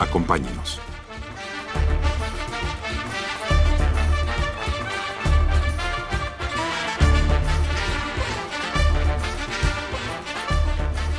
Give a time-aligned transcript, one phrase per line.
[0.00, 0.80] Acompáñenos.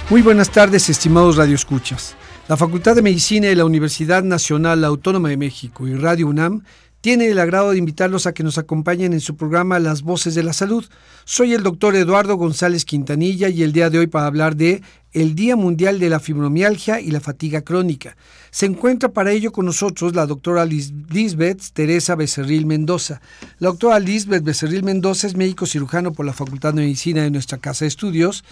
[0.09, 2.17] Muy buenas tardes, estimados radioescuchas.
[2.49, 6.63] La Facultad de Medicina de la Universidad Nacional Autónoma de México y Radio UNAM
[7.01, 10.43] tiene el agrado de invitarlos a que nos acompañen en su programa Las Voces de
[10.43, 10.85] la Salud.
[11.25, 14.81] Soy el doctor Eduardo González Quintanilla y el día de hoy para hablar de
[15.13, 18.15] el Día Mundial de la Fibromialgia y la Fatiga Crónica.
[18.49, 23.19] Se encuentra para ello con nosotros la doctora Lisbeth Teresa Becerril Mendoza.
[23.59, 27.57] La doctora Lisbeth Becerril Mendoza es médico cirujano por la Facultad de Medicina de nuestra
[27.57, 28.43] Casa de Estudios.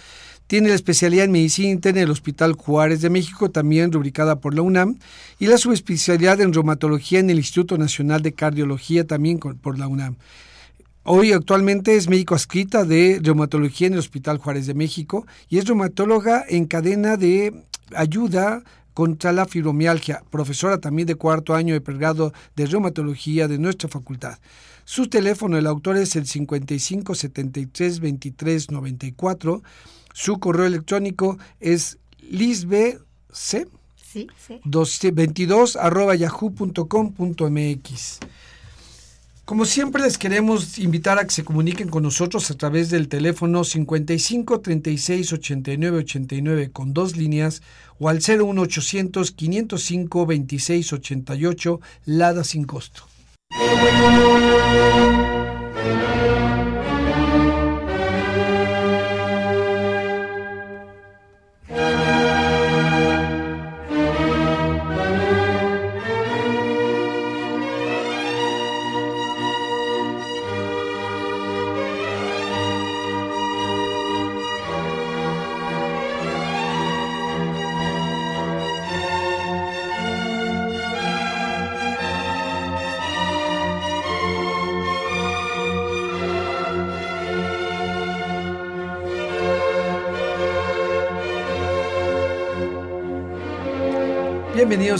[0.50, 4.52] Tiene la especialidad en medicina interna en el Hospital Juárez de México, también rubricada por
[4.52, 4.98] la UNAM,
[5.38, 10.16] y la subespecialidad en reumatología en el Instituto Nacional de Cardiología, también por la UNAM.
[11.04, 15.66] Hoy actualmente es médico adscrita de reumatología en el Hospital Juárez de México y es
[15.66, 17.54] reumatóloga en cadena de
[17.94, 23.88] ayuda contra la fibromialgia, profesora también de cuarto año de pregrado de reumatología de nuestra
[23.88, 24.40] facultad.
[24.84, 29.62] Su teléfono del autor es el 55 73 23 94
[30.20, 33.00] su correo electrónico es lisbc
[33.32, 33.64] sí,
[34.36, 34.60] sí.
[35.12, 38.18] 22 arroba yahoo.com.mx.
[39.46, 43.64] Como siempre les queremos invitar a que se comuniquen con nosotros a través del teléfono
[43.64, 47.62] 55 36 89 89 con dos líneas
[47.98, 53.04] o al 01800 505 26 88 Lada sin costo.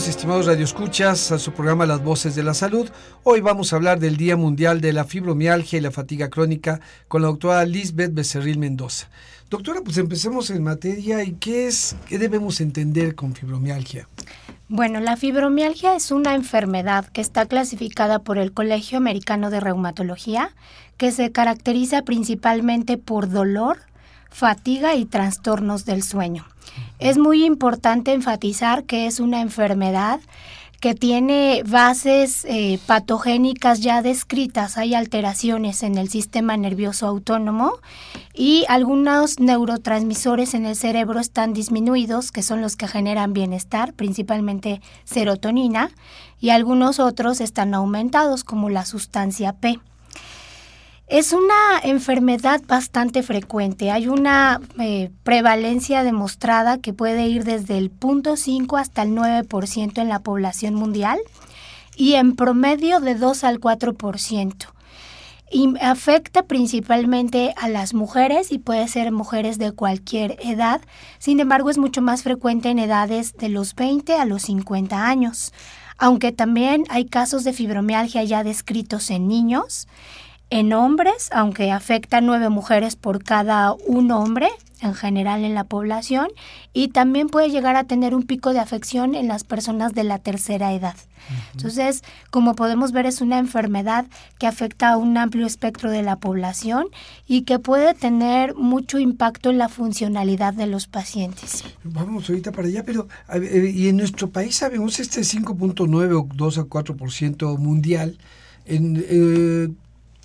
[0.01, 2.89] Bienvenidos, estimados radioescuchas, a su programa Las Voces de la Salud.
[3.21, 7.21] Hoy vamos a hablar del Día Mundial de la Fibromialgia y la Fatiga Crónica con
[7.21, 9.09] la doctora Lisbeth Becerril Mendoza.
[9.51, 14.07] Doctora, pues empecemos en materia y qué es, qué debemos entender con fibromialgia.
[14.69, 20.49] Bueno, la fibromialgia es una enfermedad que está clasificada por el Colegio Americano de Reumatología,
[20.97, 23.77] que se caracteriza principalmente por dolor,
[24.31, 26.45] fatiga y trastornos del sueño.
[26.99, 30.19] Es muy importante enfatizar que es una enfermedad
[30.81, 34.79] que tiene bases eh, patogénicas ya descritas.
[34.79, 37.73] Hay alteraciones en el sistema nervioso autónomo
[38.33, 44.81] y algunos neurotransmisores en el cerebro están disminuidos, que son los que generan bienestar, principalmente
[45.03, 45.91] serotonina,
[46.39, 49.79] y algunos otros están aumentados, como la sustancia P.
[51.11, 53.91] Es una enfermedad bastante frecuente.
[53.91, 60.07] Hay una eh, prevalencia demostrada que puede ir desde el 0.5 hasta el 9% en
[60.07, 61.19] la población mundial
[61.97, 64.55] y en promedio de 2 al 4%.
[65.51, 70.79] Y afecta principalmente a las mujeres y puede ser mujeres de cualquier edad.
[71.19, 75.51] Sin embargo, es mucho más frecuente en edades de los 20 a los 50 años.
[75.97, 79.89] Aunque también hay casos de fibromialgia ya descritos en niños
[80.51, 84.49] en hombres, aunque afecta a nueve mujeres por cada un hombre
[84.81, 86.27] en general en la población,
[86.73, 90.17] y también puede llegar a tener un pico de afección en las personas de la
[90.17, 90.95] tercera edad.
[91.53, 94.07] Entonces, como podemos ver, es una enfermedad
[94.39, 96.87] que afecta a un amplio espectro de la población
[97.27, 101.63] y que puede tener mucho impacto en la funcionalidad de los pacientes.
[101.83, 106.57] Vamos ahorita para allá, pero eh, y en nuestro país sabemos este 5.9 o 2
[106.57, 108.17] a 4% mundial.
[108.65, 109.69] En, eh,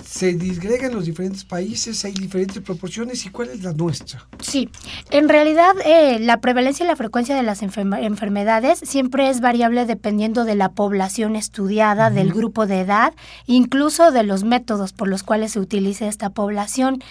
[0.04, 4.26] se disgregan los diferentes países, hay diferentes proporciones y cuál es la nuestra.
[4.40, 4.68] Sí,
[5.10, 10.44] en realidad eh, la prevalencia y la frecuencia de las enfermedades siempre es variable dependiendo
[10.44, 13.14] de la población estudiada, del grupo de edad,
[13.46, 17.02] incluso de los métodos por los cuales se utiliza esta población.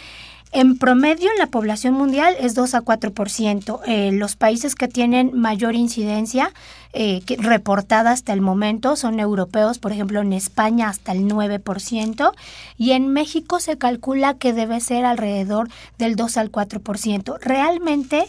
[0.55, 3.81] En promedio, en la población mundial es 2 a 4%.
[3.87, 6.53] Eh, los países que tienen mayor incidencia
[6.93, 12.31] eh, reportada hasta el momento son europeos, por ejemplo, en España hasta el 9%,
[12.77, 15.67] y en México se calcula que debe ser alrededor
[15.97, 17.37] del 2 al 4%.
[17.41, 18.23] Realmente,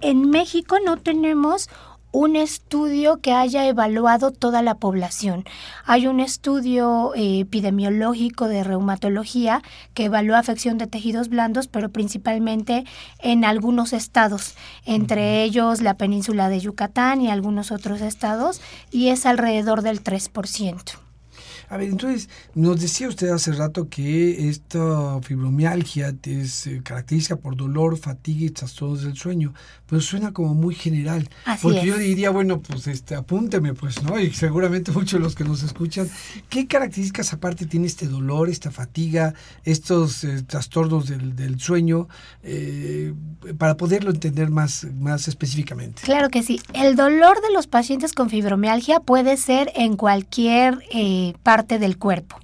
[0.00, 1.68] en México no tenemos
[2.14, 5.44] un estudio que haya evaluado toda la población.
[5.84, 9.62] Hay un estudio eh, epidemiológico de reumatología
[9.94, 12.84] que evalúa afección de tejidos blandos, pero principalmente
[13.18, 18.60] en algunos estados, entre ellos la península de Yucatán y algunos otros estados,
[18.92, 21.03] y es alrededor del 3%.
[21.74, 27.56] A ver, entonces, nos decía usted hace rato que esta fibromialgia es eh, característica por
[27.56, 29.52] dolor, fatiga y trastornos del sueño,
[29.88, 31.28] pero suena como muy general.
[31.60, 34.20] porque yo diría, bueno, pues este, apúnteme, pues, ¿no?
[34.20, 36.08] Y seguramente muchos de los que nos escuchan,
[36.48, 39.34] ¿qué características aparte tiene este dolor, esta fatiga,
[39.64, 42.06] estos eh, trastornos del, del sueño,
[42.44, 43.14] eh,
[43.58, 46.02] para poderlo entender más, más específicamente?
[46.02, 46.60] Claro que sí.
[46.72, 50.78] El dolor de los pacientes con fibromialgia puede ser en cualquier
[51.42, 52.36] parte parte del cuerpo.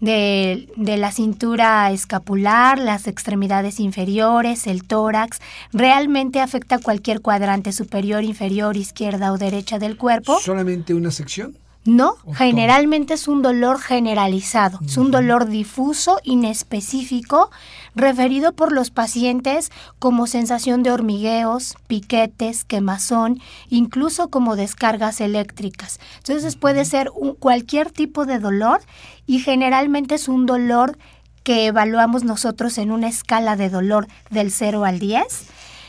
[0.00, 5.40] De, de, la cintura escapular, las extremidades inferiores, el tórax,
[5.72, 10.38] realmente afecta cualquier cuadrante superior, inferior, izquierda o derecha del cuerpo.
[10.38, 11.56] ¿Solamente una sección?
[11.88, 17.50] No, generalmente es un dolor generalizado, es un dolor difuso, inespecífico,
[17.94, 23.40] referido por los pacientes como sensación de hormigueos, piquetes, quemazón,
[23.70, 25.98] incluso como descargas eléctricas.
[26.18, 28.82] Entonces puede ser cualquier tipo de dolor
[29.26, 30.98] y generalmente es un dolor
[31.42, 35.24] que evaluamos nosotros en una escala de dolor del 0 al 10.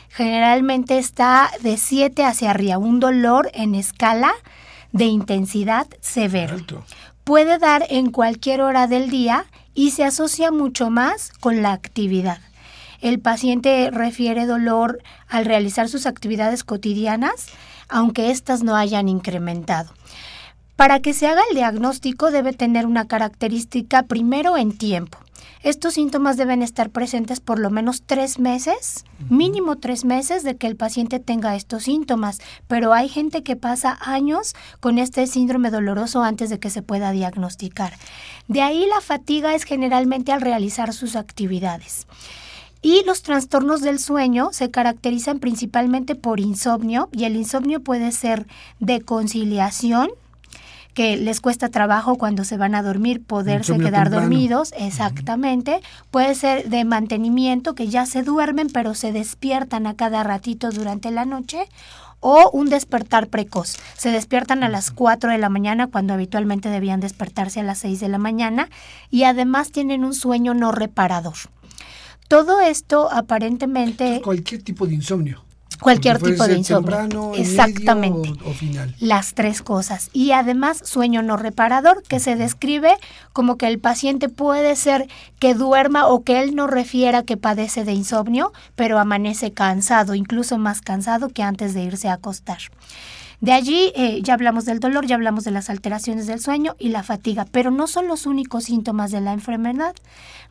[0.07, 4.31] Generalmente está de 7 hacia arriba, un dolor en escala
[4.91, 6.55] de intensidad severa.
[7.23, 12.39] Puede dar en cualquier hora del día y se asocia mucho más con la actividad.
[13.01, 17.47] El paciente refiere dolor al realizar sus actividades cotidianas,
[17.87, 19.93] aunque éstas no hayan incrementado.
[20.79, 25.17] Para que se haga el diagnóstico debe tener una característica primero en tiempo.
[25.61, 30.67] Estos síntomas deben estar presentes por lo menos tres meses, mínimo tres meses de que
[30.67, 32.39] el paciente tenga estos síntomas,
[32.69, 37.11] pero hay gente que pasa años con este síndrome doloroso antes de que se pueda
[37.11, 37.91] diagnosticar.
[38.47, 42.07] De ahí la fatiga es generalmente al realizar sus actividades.
[42.81, 48.47] Y los trastornos del sueño se caracterizan principalmente por insomnio y el insomnio puede ser
[48.79, 50.11] de conciliación,
[50.93, 55.81] que les cuesta trabajo cuando se van a dormir poderse quedar dormidos, exactamente.
[56.11, 61.11] Puede ser de mantenimiento, que ya se duermen pero se despiertan a cada ratito durante
[61.11, 61.67] la noche.
[62.21, 63.77] O un despertar precoz.
[63.95, 68.01] Se despiertan a las 4 de la mañana cuando habitualmente debían despertarse a las 6
[68.01, 68.67] de la mañana
[69.09, 71.37] y además tienen un sueño no reparador.
[72.27, 74.19] Todo esto aparentemente...
[74.21, 75.45] cualquier tipo de insomnio.
[75.81, 77.33] Cualquier tipo de insomnio.
[77.35, 78.33] Exactamente.
[78.45, 78.95] o, final.
[78.99, 80.09] Las tres cosas.
[80.13, 82.95] Y además sueño no reparador, que se describe
[83.33, 85.07] como que el paciente puede ser
[85.39, 90.57] que duerma o que él no refiera que padece de insomnio, pero amanece cansado, incluso
[90.57, 92.59] más cansado que antes de irse a acostar.
[93.41, 96.89] De allí eh, ya hablamos del dolor, ya hablamos de las alteraciones del sueño y
[96.89, 99.95] la fatiga, pero no son los únicos síntomas de la enfermedad.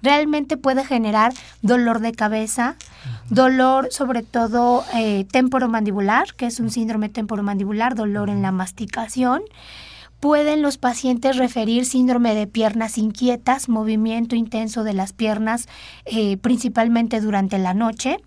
[0.03, 2.77] Realmente puede generar dolor de cabeza,
[3.31, 9.43] dolor sobre todo eh, temporomandibular, que es un síndrome temporomandibular, dolor en la masticación.
[10.21, 15.69] Pueden los pacientes referir síndrome de piernas inquietas, movimiento intenso de las piernas,
[16.07, 18.19] eh, principalmente durante la noche.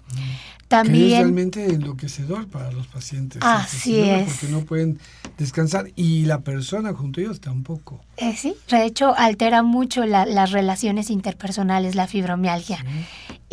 [0.72, 3.42] También, que es realmente enloquecedor para los pacientes.
[3.44, 4.28] Así es.
[4.32, 5.00] Porque no pueden
[5.38, 8.02] descansar y la persona junto a ellos tampoco.
[8.18, 12.84] Eh, sí, de hecho altera mucho las relaciones interpersonales, la fibromialgia.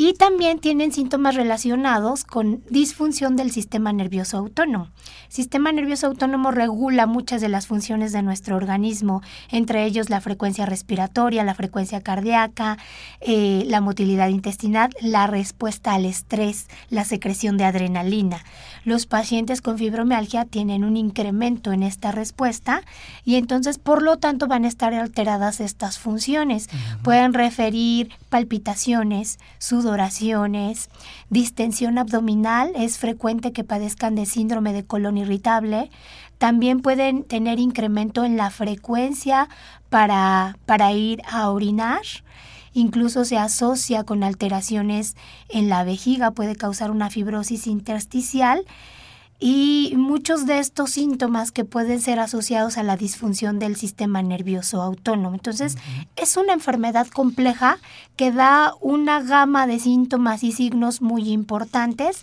[0.01, 4.93] Y también tienen síntomas relacionados con disfunción del sistema nervioso autónomo.
[5.27, 10.21] El sistema nervioso autónomo regula muchas de las funciones de nuestro organismo, entre ellos la
[10.21, 12.79] frecuencia respiratoria, la frecuencia cardíaca,
[13.21, 18.45] eh, la motilidad intestinal, la respuesta al estrés, la secreción de adrenalina.
[18.89, 22.81] Los pacientes con fibromialgia tienen un incremento en esta respuesta
[23.23, 26.71] y entonces por lo tanto van a estar alteradas estas funciones.
[27.03, 30.89] Pueden referir palpitaciones, sudoraciones,
[31.29, 35.91] distensión abdominal, es frecuente que padezcan de síndrome de colon irritable.
[36.39, 39.51] También pueden tener incremento en la frecuencia
[39.91, 42.01] para, para ir a orinar
[42.79, 45.17] incluso se asocia con alteraciones
[45.49, 48.65] en la vejiga, puede causar una fibrosis intersticial
[49.41, 54.83] y muchos de estos síntomas que pueden ser asociados a la disfunción del sistema nervioso
[54.83, 55.35] autónomo.
[55.35, 55.77] Entonces,
[56.17, 57.79] es una enfermedad compleja
[58.17, 62.23] que da una gama de síntomas y signos muy importantes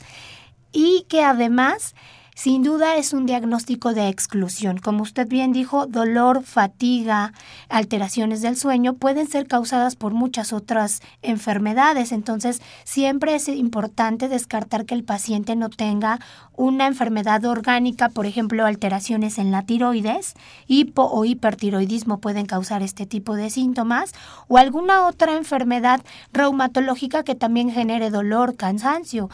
[0.74, 1.96] y que además
[2.36, 4.78] sin duda es un diagnóstico de exclusión.
[4.78, 7.32] Como usted bien dijo, dolor, fatiga,
[7.70, 12.12] alteraciones del sueño pueden ser causadas por muchas otras enfermedades.
[12.12, 16.20] Entonces, siempre es importante descartar que el paciente no tenga
[16.58, 20.34] una enfermedad orgánica, por ejemplo, alteraciones en la tiroides,
[20.68, 24.14] hipo o hipertiroidismo pueden causar este tipo de síntomas,
[24.48, 26.02] o alguna otra enfermedad
[26.34, 29.30] reumatológica que también genere dolor, cansancio,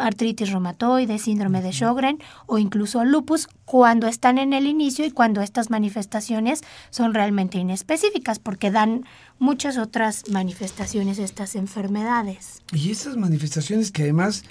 [0.00, 5.40] artritis reumatoide, síndrome de Sjögren o incluso lupus cuando están en el inicio y cuando
[5.40, 6.60] estas manifestaciones
[6.90, 9.04] son realmente inespecíficas porque dan
[9.38, 12.62] muchas otras manifestaciones estas enfermedades.
[12.72, 14.44] Y esas manifestaciones que además,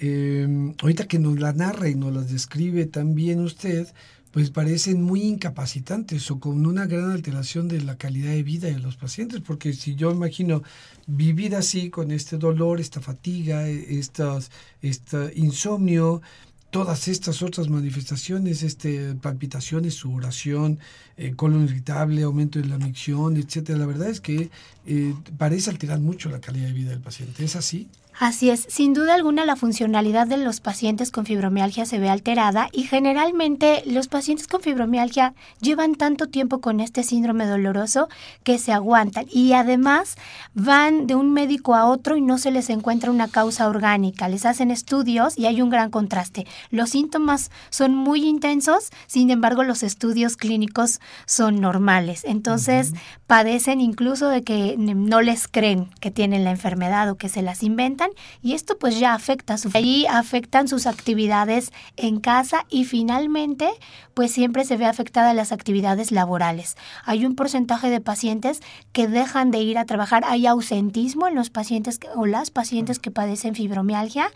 [0.00, 3.88] eh, ahorita que nos la narra y nos las describe también usted,
[4.30, 8.78] pues parecen muy incapacitantes o con una gran alteración de la calidad de vida de
[8.78, 10.62] los pacientes, porque si yo imagino
[11.06, 14.50] vivir así con este dolor, esta fatiga, estas,
[14.82, 16.22] este insomnio,
[16.70, 20.78] todas estas otras manifestaciones, este, palpitaciones, sudoración,
[21.16, 24.50] eh, colon irritable, aumento de la micción, etcétera, la verdad es que
[24.86, 27.44] eh, parece alterar mucho la calidad de vida del paciente.
[27.44, 27.88] ¿Es así?
[28.18, 32.68] Así es, sin duda alguna la funcionalidad de los pacientes con fibromialgia se ve alterada
[32.70, 38.08] y generalmente los pacientes con fibromialgia llevan tanto tiempo con este síndrome doloroso
[38.44, 40.16] que se aguantan y además
[40.52, 44.28] van de un médico a otro y no se les encuentra una causa orgánica.
[44.28, 46.46] Les hacen estudios y hay un gran contraste.
[46.70, 52.24] Los síntomas son muy intensos, sin embargo los estudios clínicos son normales.
[52.24, 52.92] Entonces
[53.26, 57.62] padecen incluso de que no les creen que tienen la enfermedad o que se las
[57.62, 58.09] inventan
[58.42, 63.70] y esto pues ya afecta su ahí afectan sus actividades en casa y finalmente
[64.14, 66.76] pues siempre se ve afectada las actividades laborales.
[67.04, 68.60] Hay un porcentaje de pacientes
[68.92, 73.10] que dejan de ir a trabajar, hay ausentismo en los pacientes o las pacientes que
[73.10, 74.30] padecen fibromialgia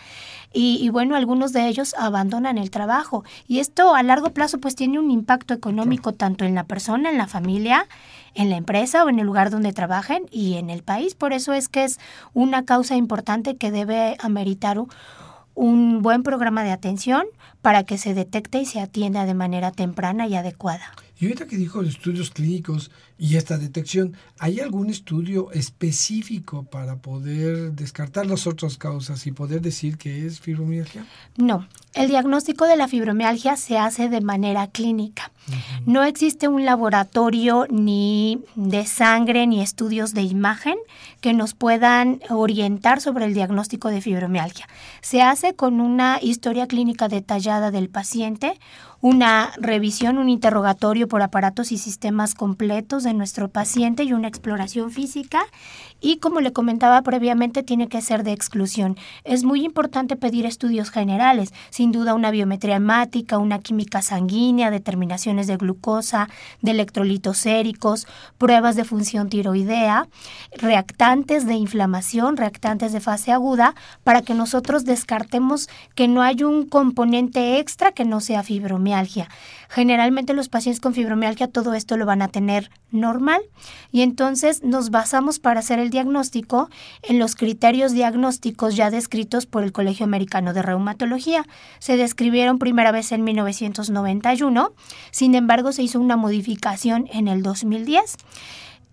[0.52, 4.74] y, y bueno, algunos de ellos abandonan el trabajo y esto a largo plazo pues
[4.74, 7.86] tiene un impacto económico tanto en la persona, en la familia,
[8.34, 11.14] en la empresa o en el lugar donde trabajen y en el país.
[11.14, 11.98] Por eso es que es
[12.32, 14.78] una causa importante que debe ameritar
[15.54, 17.24] un buen programa de atención
[17.62, 20.92] para que se detecte y se atienda de manera temprana y adecuada.
[21.18, 26.96] Y ahorita que dijo de estudios clínicos y esta detección, ¿hay algún estudio específico para
[26.96, 31.06] poder descartar las otras causas y poder decir que es fibromialgia?
[31.36, 35.30] No, el diagnóstico de la fibromialgia se hace de manera clínica.
[35.84, 40.76] No existe un laboratorio ni de sangre ni estudios de imagen
[41.20, 44.66] que nos puedan orientar sobre el diagnóstico de fibromialgia.
[45.02, 48.58] Se hace con una historia clínica detallada del paciente,
[49.02, 54.90] una revisión, un interrogatorio por aparatos y sistemas completos de nuestro paciente y una exploración
[54.90, 55.44] física.
[56.04, 58.98] Y como le comentaba previamente, tiene que ser de exclusión.
[59.24, 65.46] Es muy importante pedir estudios generales, sin duda una biometría hemática, una química sanguínea, determinaciones
[65.46, 66.28] de glucosa,
[66.60, 68.06] de electrolitos séricos,
[68.36, 70.06] pruebas de función tiroidea,
[70.58, 76.66] reactantes de inflamación, reactantes de fase aguda, para que nosotros descartemos que no hay un
[76.66, 79.30] componente extra que no sea fibromialgia.
[79.70, 83.40] Generalmente los pacientes con fibromialgia todo esto lo van a tener normal
[83.90, 86.68] y entonces nos basamos para hacer el diagnóstico
[87.02, 91.46] en los criterios diagnósticos ya descritos por el Colegio Americano de Reumatología.
[91.78, 94.72] Se describieron primera vez en 1991,
[95.12, 98.16] sin embargo se hizo una modificación en el 2010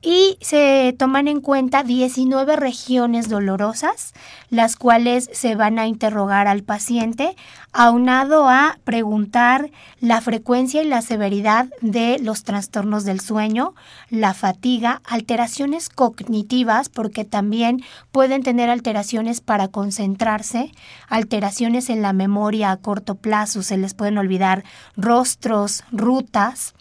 [0.02, 4.14] y se toman en cuenta 19 regiones dolorosas,
[4.50, 7.36] las cuales se van a interrogar al paciente,
[7.72, 13.76] aunado a preguntar la frecuencia y la severidad de los trastornos del sueño,
[14.10, 20.72] la fatiga, alteraciones cognitivas, porque también pueden tener alteraciones para concentrarse,
[21.08, 24.64] alteraciones en la memoria a corto plazo, se les pueden olvidar
[24.98, 26.74] rostros, rutas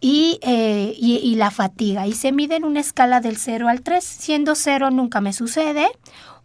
[0.00, 2.06] y, eh, y, y, la fatiga.
[2.06, 5.88] Y se mide en una escala del 0 al 3, siendo 0 nunca me sucede,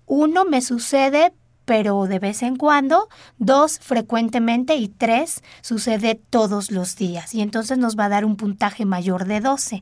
[0.06, 1.34] 1 me sucede
[1.66, 3.08] pero de vez en cuando,
[3.38, 7.34] 2 frecuentemente y 3 sucede todos los días.
[7.34, 9.82] Y entonces nos va a dar un puntaje mayor de 12.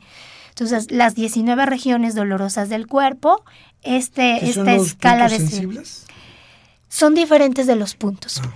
[0.50, 3.44] Entonces, las 19 regiones dolorosas del cuerpo,
[3.82, 5.38] este, esta escala de...
[5.38, 6.06] Sensibles?
[6.92, 8.42] Son diferentes de los puntos.
[8.44, 8.54] Ah,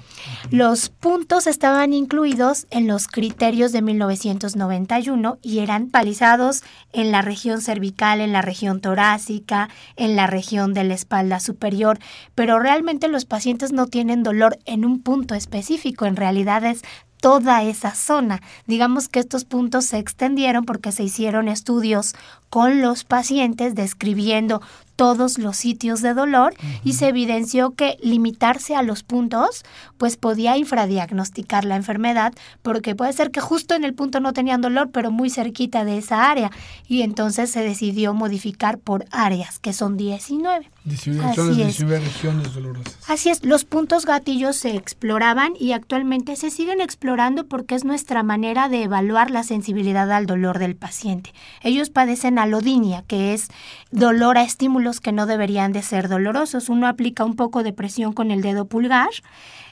[0.52, 6.62] los puntos estaban incluidos en los criterios de 1991 y eran palizados
[6.92, 11.98] en la región cervical, en la región torácica, en la región de la espalda superior,
[12.36, 16.82] pero realmente los pacientes no tienen dolor en un punto específico, en realidad es
[17.22, 18.42] toda esa zona.
[18.68, 22.14] Digamos que estos puntos se extendieron porque se hicieron estudios
[22.50, 24.62] con los pacientes describiendo
[24.96, 29.64] todos los sitios de dolor y se evidenció que limitarse a los puntos
[29.98, 34.62] pues podía infradiagnosticar la enfermedad porque puede ser que justo en el punto no tenían
[34.62, 36.52] dolor pero muy cerquita de esa área
[36.88, 40.70] y entonces se decidió modificar por áreas que son 19.
[40.86, 42.98] 19 son las 19 regiones dolorosas.
[43.08, 48.24] Así es, los puntos gatillos se exploraban y actualmente se siguen explorando porque es nuestra
[48.24, 51.34] manera de evaluar la sensibilidad al dolor del paciente.
[51.62, 53.50] Ellos padecen alodinia, que es
[53.92, 56.70] dolor a estímulo que no deberían de ser dolorosos.
[56.70, 59.10] Uno aplica un poco de presión con el dedo pulgar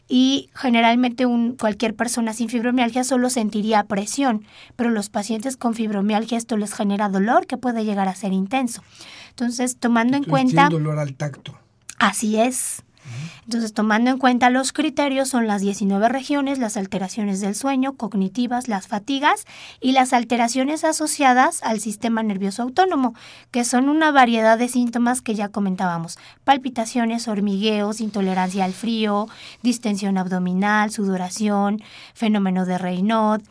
[0.08, 6.38] y generalmente un, cualquier persona sin fibromialgia solo sentiría presión, pero los pacientes con fibromialgia
[6.38, 8.84] esto les genera dolor que puede llegar a ser intenso.
[9.30, 10.70] Entonces, tomando en cuenta...
[10.70, 11.58] dolor al tacto.
[12.00, 12.84] Así es.
[13.46, 18.68] Entonces, tomando en cuenta los criterios, son las 19 regiones, las alteraciones del sueño, cognitivas,
[18.68, 19.46] las fatigas
[19.82, 23.16] y las alteraciones asociadas al sistema nervioso autónomo,
[23.52, 26.18] que son una variedad de síntomas que ya comentábamos.
[26.44, 29.28] Palpitaciones, hormigueos, intolerancia al frío,
[29.62, 31.82] distensión abdominal, sudoración,
[32.14, 33.42] fenómeno de Raynaud,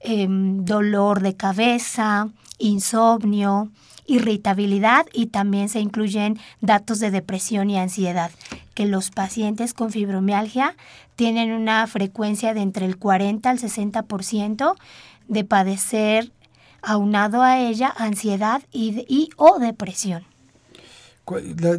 [0.00, 3.70] em, dolor de cabeza, insomnio,
[4.06, 8.30] irritabilidad y también se incluyen datos de depresión y ansiedad
[8.74, 10.76] que los pacientes con fibromialgia
[11.16, 14.74] tienen una frecuencia de entre el 40 al 60%
[15.28, 16.32] de padecer
[16.82, 20.24] aunado a ella ansiedad y, o depresión.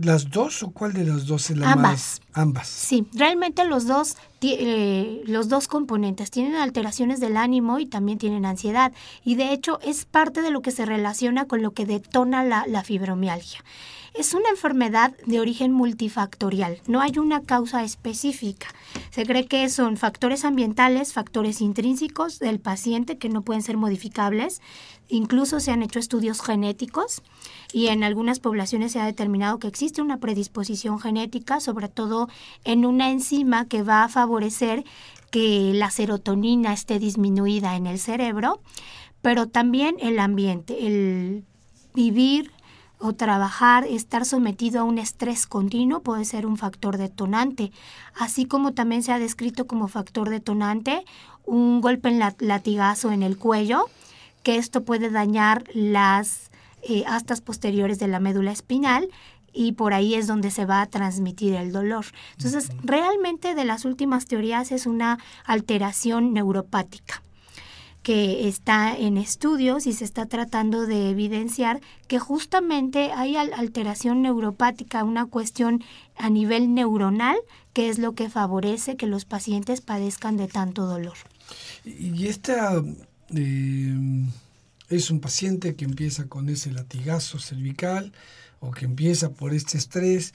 [0.04, 1.92] ¿Las dos o cuál de las dos es la ambas.
[1.92, 2.22] más?
[2.34, 2.68] Ambas.
[2.68, 8.46] Sí, realmente los dos, eh, los dos componentes tienen alteraciones del ánimo y también tienen
[8.46, 8.94] ansiedad.
[9.26, 12.66] Y de hecho es parte de lo que se relaciona con lo que detona la,
[12.68, 13.64] la fibromialgia.
[14.14, 18.68] Es una enfermedad de origen multifactorial, no hay una causa específica.
[19.10, 24.62] Se cree que son factores ambientales, factores intrínsecos del paciente que no pueden ser modificables.
[25.10, 27.24] Incluso se han hecho estudios genéticos
[27.72, 32.30] y en algunas poblaciones se ha determinado que existe una predisposición genética, sobre todo
[32.66, 34.84] en una enzima que va a favorecer
[35.32, 38.62] que la serotonina esté disminuida en el cerebro,
[39.24, 41.46] pero también el ambiente, el
[41.96, 42.52] vivir
[43.00, 47.72] o trabajar, estar sometido a un estrés continuo puede ser un factor detonante,
[48.16, 51.04] así como también se ha descrito como factor detonante
[51.46, 53.86] un golpe en latigazo en el cuello,
[54.44, 56.50] que esto puede dañar las
[56.82, 59.10] eh, astas posteriores de la médula espinal
[59.54, 62.06] y por ahí es donde se va a transmitir el dolor.
[62.38, 67.22] Entonces, realmente de las últimas teorías es una alteración neuropática
[68.04, 75.06] que está en estudios y se está tratando de evidenciar que justamente hay alteración neuropática,
[75.06, 75.82] una cuestión
[76.18, 77.38] a nivel neuronal,
[77.72, 81.18] que es lo que favorece que los pacientes padezcan de tanto dolor.
[81.86, 82.84] Y esta
[83.34, 84.26] eh,
[84.90, 88.12] es un paciente que empieza con ese latigazo cervical
[88.60, 90.34] o que empieza por este estrés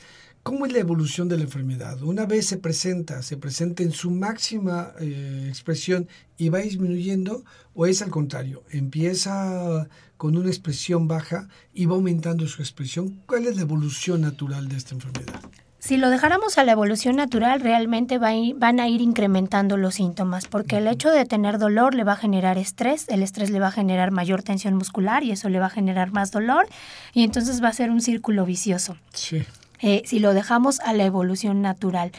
[0.49, 2.03] ¿Cómo es la evolución de la enfermedad?
[2.03, 6.09] Una vez se presenta, se presenta en su máxima eh, expresión
[6.39, 12.47] y va disminuyendo, o es al contrario, empieza con una expresión baja y va aumentando
[12.49, 13.21] su expresión.
[13.27, 15.39] ¿Cuál es la evolución natural de esta enfermedad?
[15.81, 20.79] Si lo dejáramos a la evolución natural, realmente van a ir incrementando los síntomas, porque
[20.79, 23.73] el hecho de tener dolor le va a generar estrés, el estrés le va a
[23.73, 26.67] generar mayor tensión muscular y eso le va a generar más dolor,
[27.13, 28.97] y entonces va a ser un círculo vicioso.
[29.13, 29.45] Sí.
[29.81, 32.13] Eh, si lo dejamos a la evolución natural.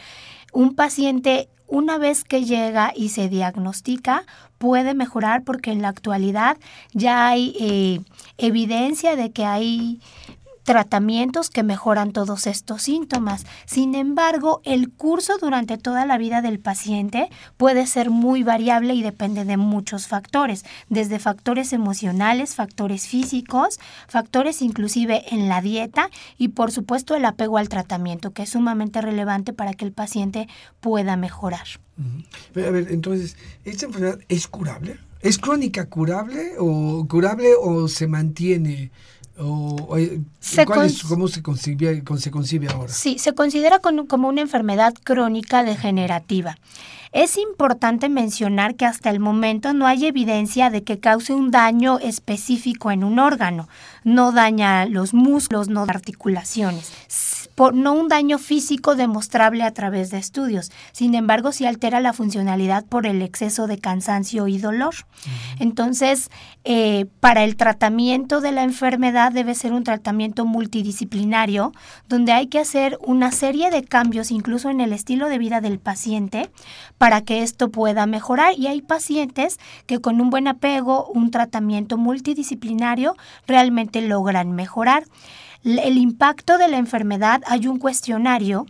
[0.52, 4.24] Un paciente, una vez que llega y se diagnostica,
[4.58, 6.56] puede mejorar porque en la actualidad
[6.92, 8.00] ya hay eh,
[8.38, 10.00] evidencia de que hay
[10.70, 13.44] tratamientos que mejoran todos estos síntomas.
[13.66, 19.02] Sin embargo, el curso durante toda la vida del paciente puede ser muy variable y
[19.02, 26.50] depende de muchos factores, desde factores emocionales, factores físicos, factores inclusive en la dieta y
[26.50, 30.46] por supuesto el apego al tratamiento, que es sumamente relevante para que el paciente
[30.78, 31.66] pueda mejorar.
[31.98, 35.00] A ver, entonces, ¿esta enfermedad es curable?
[35.20, 38.92] ¿Es crónica curable o curable o se mantiene?
[39.40, 39.76] O,
[41.08, 42.92] ¿Cómo se concibe, se concibe ahora?
[42.92, 46.58] Sí, se considera como una enfermedad crónica degenerativa.
[47.12, 51.98] Es importante mencionar que hasta el momento no hay evidencia de que cause un daño
[51.98, 53.68] específico en un órgano.
[54.04, 56.92] No daña los músculos, no articulaciones
[57.72, 60.72] no un daño físico demostrable a través de estudios.
[60.92, 64.94] Sin embargo, sí altera la funcionalidad por el exceso de cansancio y dolor.
[65.58, 66.30] Entonces,
[66.64, 71.72] eh, para el tratamiento de la enfermedad debe ser un tratamiento multidisciplinario,
[72.08, 75.78] donde hay que hacer una serie de cambios, incluso en el estilo de vida del
[75.78, 76.50] paciente,
[76.96, 78.54] para que esto pueda mejorar.
[78.56, 85.04] Y hay pacientes que con un buen apego, un tratamiento multidisciplinario, realmente logran mejorar
[85.64, 88.66] el impacto de la enfermedad, hay un cuestionario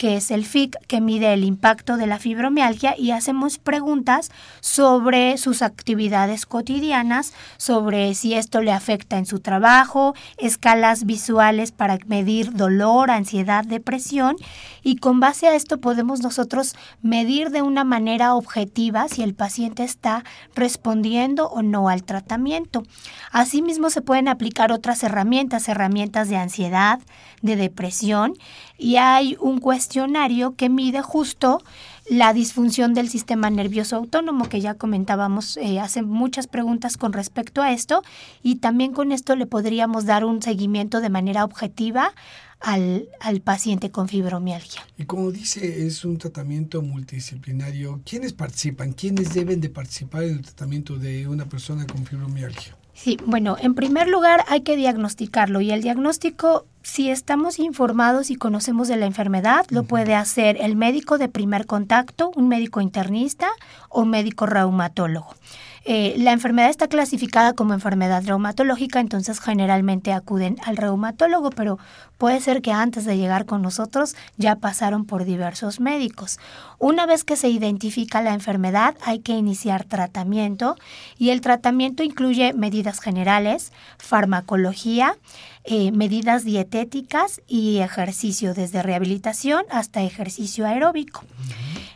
[0.00, 5.36] que es el FIC, que mide el impacto de la fibromialgia y hacemos preguntas sobre
[5.36, 12.54] sus actividades cotidianas, sobre si esto le afecta en su trabajo, escalas visuales para medir
[12.54, 14.36] dolor, ansiedad, depresión
[14.82, 19.84] y con base a esto podemos nosotros medir de una manera objetiva si el paciente
[19.84, 22.84] está respondiendo o no al tratamiento.
[23.32, 27.00] Asimismo se pueden aplicar otras herramientas, herramientas de ansiedad,
[27.42, 28.34] de depresión
[28.78, 31.62] y hay un cuestionario que mide justo
[32.08, 37.62] la disfunción del sistema nervioso autónomo, que ya comentábamos, eh, hace muchas preguntas con respecto
[37.62, 38.02] a esto
[38.42, 42.12] y también con esto le podríamos dar un seguimiento de manera objetiva
[42.58, 44.82] al, al, paciente con fibromialgia.
[44.98, 48.00] Y como dice, es un tratamiento multidisciplinario.
[48.04, 48.92] ¿Quiénes participan?
[48.92, 52.76] ¿Quiénes deben de participar en el tratamiento de una persona con fibromialgia?
[52.92, 58.36] Sí, bueno, en primer lugar hay que diagnosticarlo y el diagnóstico, si estamos informados y
[58.36, 63.48] conocemos de la enfermedad, lo puede hacer el médico de primer contacto, un médico internista
[63.88, 65.34] o un médico reumatólogo.
[65.84, 71.78] Eh, la enfermedad está clasificada como enfermedad reumatológica, entonces generalmente acuden al reumatólogo, pero
[72.18, 76.38] puede ser que antes de llegar con nosotros ya pasaron por diversos médicos.
[76.78, 80.76] Una vez que se identifica la enfermedad, hay que iniciar tratamiento
[81.16, 85.16] y el tratamiento incluye medidas generales, farmacología,
[85.64, 91.22] eh, medidas dietéticas y ejercicio, desde rehabilitación hasta ejercicio aeróbico.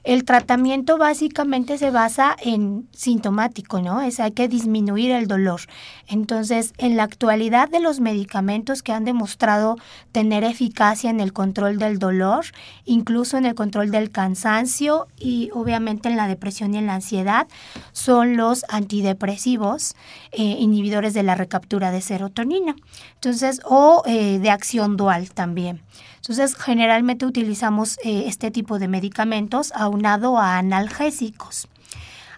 [0.05, 4.03] El tratamiento básicamente se basa en sintomático, ¿no?
[4.03, 5.63] Es hay que disminuir el dolor.
[6.07, 9.77] Entonces, en la actualidad de los medicamentos que han demostrado
[10.13, 12.45] tener eficacia en el control del dolor,
[12.85, 17.49] incluso en el control del cansancio y obviamente en la depresión y en la ansiedad,
[17.93, 19.97] son los antidepresivos,
[20.33, 22.77] eh, inhibidores de la recaptura de serotonina.
[23.15, 25.81] Entonces, o eh, de acción dual también.
[26.25, 31.69] Entonces, generalmente utilizamos eh, este tipo de medicamentos aunado a analgésicos.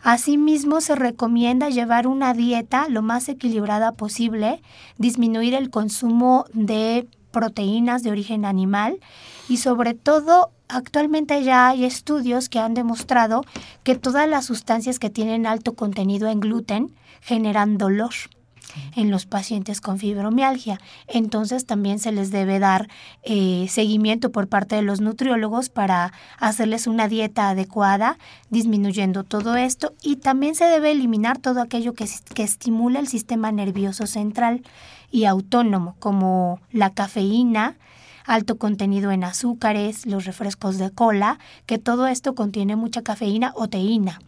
[0.03, 4.61] Asimismo, se recomienda llevar una dieta lo más equilibrada posible,
[4.99, 8.99] disminuir el consumo de proteínas de origen animal
[9.49, 13.44] y sobre todo actualmente ya hay estudios que han demostrado
[13.85, 18.14] que todas las sustancias que tienen alto contenido en gluten generan dolor
[18.95, 20.81] en los pacientes con fibromialgia.
[21.07, 22.89] Entonces también se les debe dar
[23.23, 28.19] eh, seguimiento por parte de los nutriólogos para hacerles una dieta adecuada,
[28.51, 33.53] disminuyendo todo esto y también se debe eliminar todo aquello que, que estimula el sistema
[33.53, 34.62] nervioso central
[35.11, 37.77] y autónomo, como la cafeína,
[38.27, 43.69] alto contenido en azúcares, los refrescos de cola, que todo esto contiene mucha cafeína o
[43.69, 44.21] teína.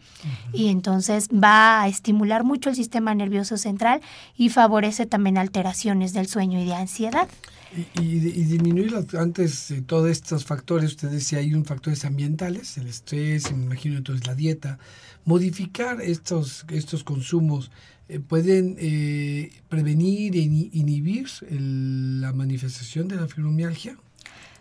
[0.53, 4.01] Y entonces va a estimular mucho el sistema nervioso central
[4.35, 7.27] y favorece también alteraciones del sueño y de ansiedad.
[7.75, 12.87] Y, y, disminuir antes de todos estos factores, usted decía, hay un factores ambientales, el
[12.87, 14.79] estrés, me imagino entonces la dieta,
[15.25, 17.69] modificar estos, estos consumos
[18.07, 23.97] eh, pueden eh, prevenir e inhibir la manifestación de la fibromialgia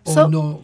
[0.05, 0.63] o no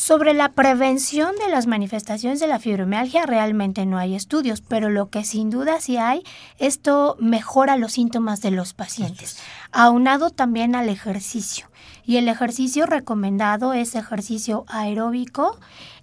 [0.00, 5.10] sobre la prevención de las manifestaciones de la fibromialgia realmente no hay estudios, pero lo
[5.10, 6.22] que sin duda sí hay,
[6.58, 9.38] esto mejora los síntomas de los pacientes,
[9.72, 11.69] aunado también al ejercicio.
[12.04, 15.58] Y el ejercicio recomendado es ejercicio aeróbico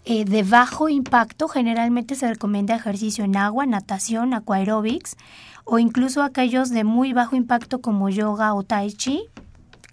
[0.05, 1.47] eh, de bajo impacto.
[1.47, 5.17] Generalmente se recomienda ejercicio en agua, natación, aquaerobics
[5.65, 9.25] o incluso aquellos de muy bajo impacto como yoga o tai chi.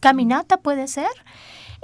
[0.00, 1.08] Caminata puede ser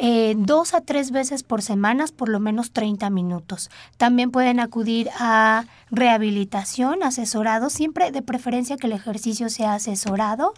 [0.02, 3.68] eh, dos a tres veces por semana, por lo menos 30 minutos.
[3.98, 10.54] También pueden acudir a rehabilitación, asesorado, siempre de preferencia que el ejercicio sea asesorado.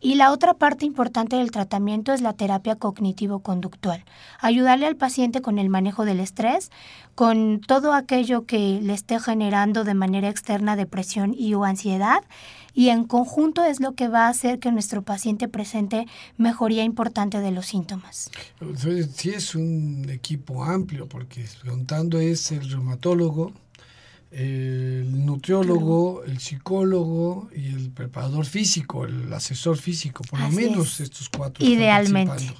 [0.00, 4.04] Y la otra parte importante del tratamiento es la terapia cognitivo-conductual.
[4.38, 6.70] Ayudarle al paciente con el manejo del estrés,
[7.16, 12.22] con todo aquello que le esté generando de manera externa depresión y o ansiedad
[12.76, 17.40] y en conjunto es lo que va a hacer que nuestro paciente presente mejoría importante
[17.40, 18.30] de los síntomas.
[19.16, 23.52] Sí es un equipo amplio porque contando es el reumatólogo,
[24.30, 31.30] el nutriólogo, el psicólogo y el preparador físico, el asesor físico, por lo menos estos
[31.30, 31.64] cuatro.
[31.64, 32.54] Idealmente.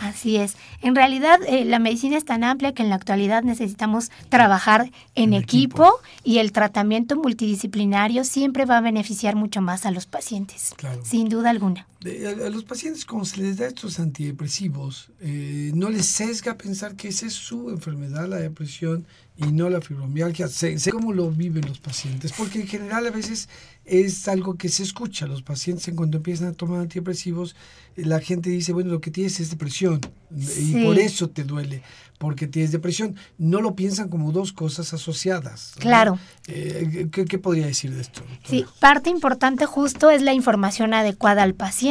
[0.00, 0.56] Así es.
[0.82, 5.32] En realidad, eh, la medicina es tan amplia que en la actualidad necesitamos trabajar en,
[5.32, 11.28] equipo, y el tratamiento multidisciplinario siempre va a beneficiar mucho más a los pacientes, sin
[11.28, 11.86] duda alguna.
[12.04, 17.08] A, los pacientes, como se les da estos antidepresivos, eh, no les sesga pensar que
[17.08, 19.06] esa es su enfermedad, la depresión,
[19.36, 20.48] y no la fibromialgia.
[20.48, 23.48] Sé, sé, cómo lo viven los pacientes, porque en general a veces
[23.84, 25.26] es algo que se escucha.
[25.26, 27.54] Los pacientes en cuanto empiezan a tomar antidepresivos,
[27.96, 31.82] la gente dice, bueno, lo que tienes es depresión y por eso te duele
[32.18, 33.16] porque tienes depresión.
[33.38, 35.74] No lo piensan como dos cosas asociadas.
[35.78, 36.18] Claro.
[36.46, 38.22] Eh, ¿qué, podría decir de esto?
[38.44, 41.87] Sí, parte importante justo es la información adecuada al paciente,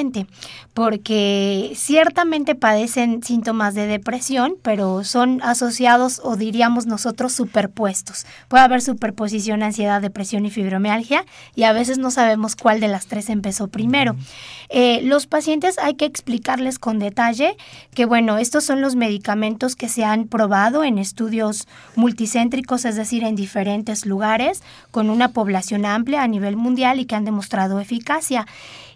[0.74, 8.26] porque ciertamente padecen síntomas de depresión, pero son asociados o diríamos nosotros superpuestos.
[8.48, 13.08] Puede haber superposición, ansiedad, depresión y fibromialgia, y a veces no sabemos cuál de las
[13.08, 14.16] tres empezó primero.
[14.70, 17.58] Eh, los pacientes hay que explicarles con detalle
[17.94, 23.24] que, bueno, estos son los medicamentos que se han probado en estudios multicéntricos, es decir,
[23.24, 28.46] en diferentes lugares, con una población amplia a nivel mundial y que han demostrado eficacia.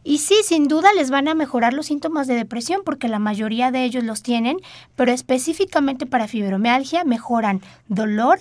[0.04, 3.72] Y sí, sin duda les van a mejorar los síntomas de depresión porque la mayoría
[3.72, 4.58] de ellos los tienen,
[4.96, 8.40] pero específicamente para fibromialgia mejoran dolor,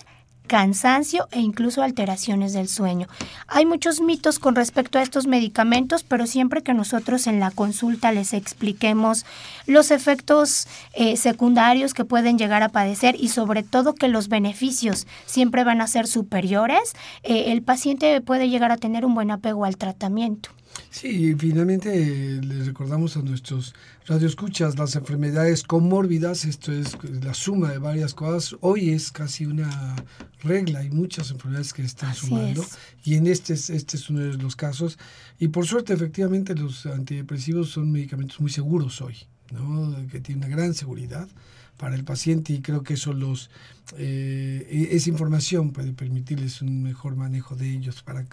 [0.50, 3.06] cansancio e incluso alteraciones del sueño.
[3.46, 8.10] Hay muchos mitos con respecto a estos medicamentos, pero siempre que nosotros en la consulta
[8.10, 9.24] les expliquemos
[9.66, 15.06] los efectos eh, secundarios que pueden llegar a padecer y sobre todo que los beneficios
[15.24, 19.64] siempre van a ser superiores, eh, el paciente puede llegar a tener un buen apego
[19.64, 20.50] al tratamiento.
[20.90, 23.74] Sí, finalmente eh, les recordamos a nuestros
[24.06, 28.56] radioescuchas las enfermedades comórbidas, esto es la suma de varias cosas.
[28.60, 29.96] Hoy es casi una
[30.42, 32.64] regla, hay muchas enfermedades que están sumando
[33.04, 34.98] y en este, este es uno de los casos.
[35.38, 39.16] Y por suerte, efectivamente, los antidepresivos son medicamentos muy seguros hoy,
[39.52, 39.94] ¿no?
[40.10, 41.28] que tienen una gran seguridad
[41.76, 43.48] para el paciente y creo que eso los
[43.96, 48.24] eh, esa información puede permitirles un mejor manejo de ellos para,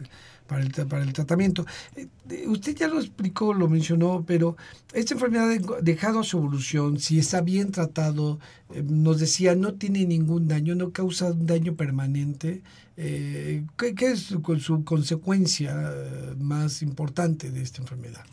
[0.47, 1.65] para, el, para el tratamiento.
[1.95, 4.55] Eh, usted ya lo explicó, lo mencionó, pero
[4.93, 5.49] esta enfermedad
[5.81, 8.39] dejado su evolución, si está bien tratado,
[8.73, 12.61] eh, nos decía, no tiene ningún daño, no causa un daño permanente.
[12.95, 15.93] ¿qué, ¿Qué es su consecuencia
[16.39, 18.25] más importante de esta enfermedad?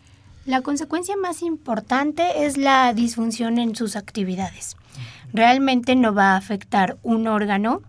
[0.47, 4.77] La consecuencia más importante es la disfunción en sus actividades.
[5.33, 7.83] Realmente no va a afectar un órgano,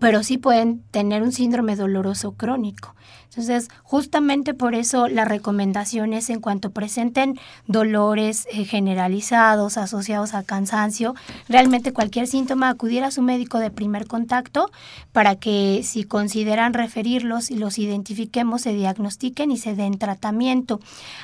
[0.00, 2.94] pero sí pueden tener un síndrome doloroso crónico.
[3.34, 10.44] Entonces, justamente por eso la recomendación es en cuanto presenten dolores eh, generalizados asociados a
[10.44, 11.16] cansancio,
[11.48, 14.70] realmente cualquier síntoma acudir a su médico de primer contacto
[15.10, 20.78] para que si consideran referirlos y los identifiquemos, se diagnostiquen y se den tratamiento.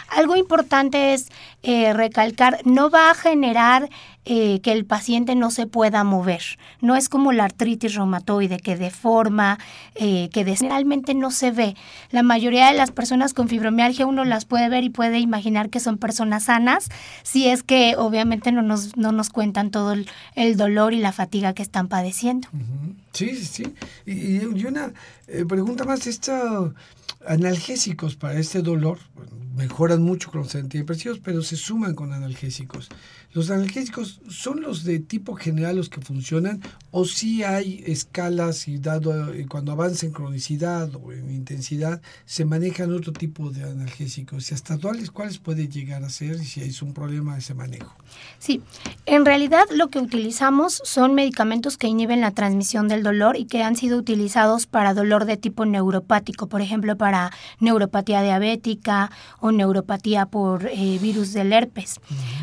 [0.09, 1.29] Algo importante es
[1.63, 3.89] eh, recalcar, no va a generar
[4.27, 6.43] eh, que el paciente no se pueda mover.
[6.83, 9.59] No es como la artritis reumatoide que deforma,
[9.95, 11.75] eh, que generalmente no se ve.
[12.11, 15.81] La mayoría de las personas con fibromialgia uno las puede ver y puede imaginar que
[15.81, 16.89] son personas sanas,
[17.23, 21.55] si es que obviamente no nos, no nos cuentan todo el, dolor y la fatiga
[21.55, 22.49] que están padeciendo.
[23.13, 23.75] Sí, sí, sí.
[24.07, 24.93] Y, una
[25.27, 26.73] eh, pregunta más, estos
[27.27, 28.99] analgésicos para este dolor
[29.57, 32.89] mejoran mucho con los antidepresivos, pero se suman con analgésicos.
[33.33, 38.79] ¿Los analgésicos son los de tipo general los que funcionan o si hay escalas y
[38.79, 44.51] dado eh, cuando avanza en cronicidad o en intensidad se manejan otro tipo de analgésicos?
[44.51, 47.95] ¿Y hasta cuáles, cuáles puede llegar a ser y si es un problema ese manejo?
[48.41, 48.63] Sí,
[49.07, 53.63] en realidad lo que utilizamos son medicamentos que inhiben la transmisión del dolor y que
[53.63, 60.27] han sido utilizados para dolor de tipo neuropático, por ejemplo, para neuropatía diabética o neuropatía
[60.27, 62.01] por eh, virus del herpes.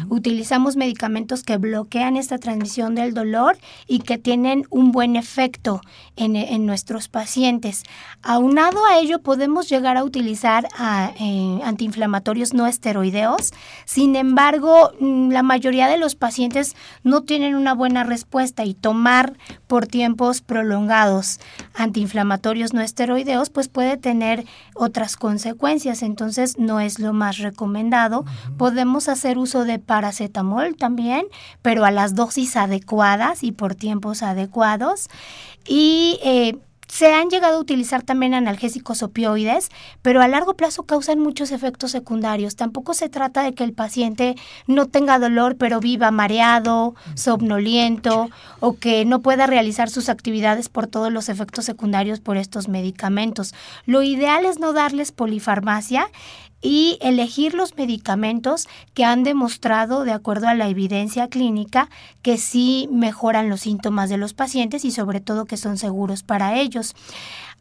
[0.08, 5.82] Utilizamos medicamentos que bloquean esta transmisión del dolor y que tienen un buen efecto
[6.16, 7.84] en, nuestros pacientes.
[8.24, 10.68] Aunado a ello, podemos llegar a utilizar
[11.20, 13.54] eh, antiinflamatorios no esteroideos.
[13.86, 19.38] Sin embargo, mm, la mayoría de los pacientes no tienen una buena respuesta y tomar
[19.68, 21.40] por tiempos prolongados
[21.76, 26.04] antiinflamatorios no esteroideos, pues puede tener otras consecuencias.
[26.04, 28.26] Entonces, no es lo más recomendado.
[28.58, 31.26] Podemos hacer uso de paracetamol también,
[31.62, 35.10] pero a las dosis adecuadas y por tiempos adecuados.
[35.68, 39.70] Y eh, se han llegado a utilizar también analgésicos opioides,
[40.02, 42.56] pero a largo plazo causan muchos efectos secundarios.
[42.56, 44.36] Tampoco se trata de que el paciente
[44.68, 48.30] no tenga dolor, pero viva mareado, somnoliento
[48.62, 53.54] o que no pueda realizar sus actividades por todos los efectos secundarios por estos medicamentos.
[53.86, 56.10] Lo ideal es no darles polifarmacia
[56.62, 61.90] y elegir los medicamentos que han demostrado, de acuerdo a la evidencia clínica,
[62.22, 66.60] que sí mejoran los síntomas de los pacientes y sobre todo que son seguros para
[66.60, 66.96] ellos.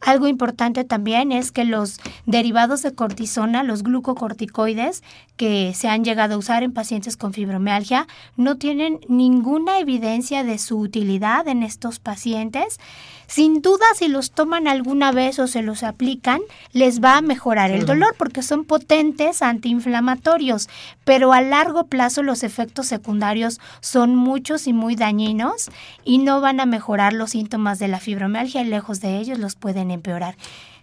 [0.01, 5.03] Algo importante también es que los derivados de cortisona, los glucocorticoides
[5.37, 10.59] que se han llegado a usar en pacientes con fibromialgia, no tienen ninguna evidencia de
[10.59, 12.79] su utilidad en estos pacientes.
[13.27, 16.39] Sin duda, si los toman alguna vez o se los aplican,
[16.71, 20.69] les va a mejorar el dolor porque son potentes antiinflamatorios,
[21.03, 25.69] pero a largo plazo los efectos secundarios son muchos y muy dañinos
[26.05, 29.55] y no van a mejorar los síntomas de la fibromialgia y lejos de ellos los
[29.55, 30.35] pueden empeorar.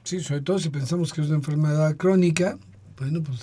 [0.03, 2.59] Sí, sobre todo si pensamos que es una enfermedad crónica,
[2.97, 3.41] bueno, pues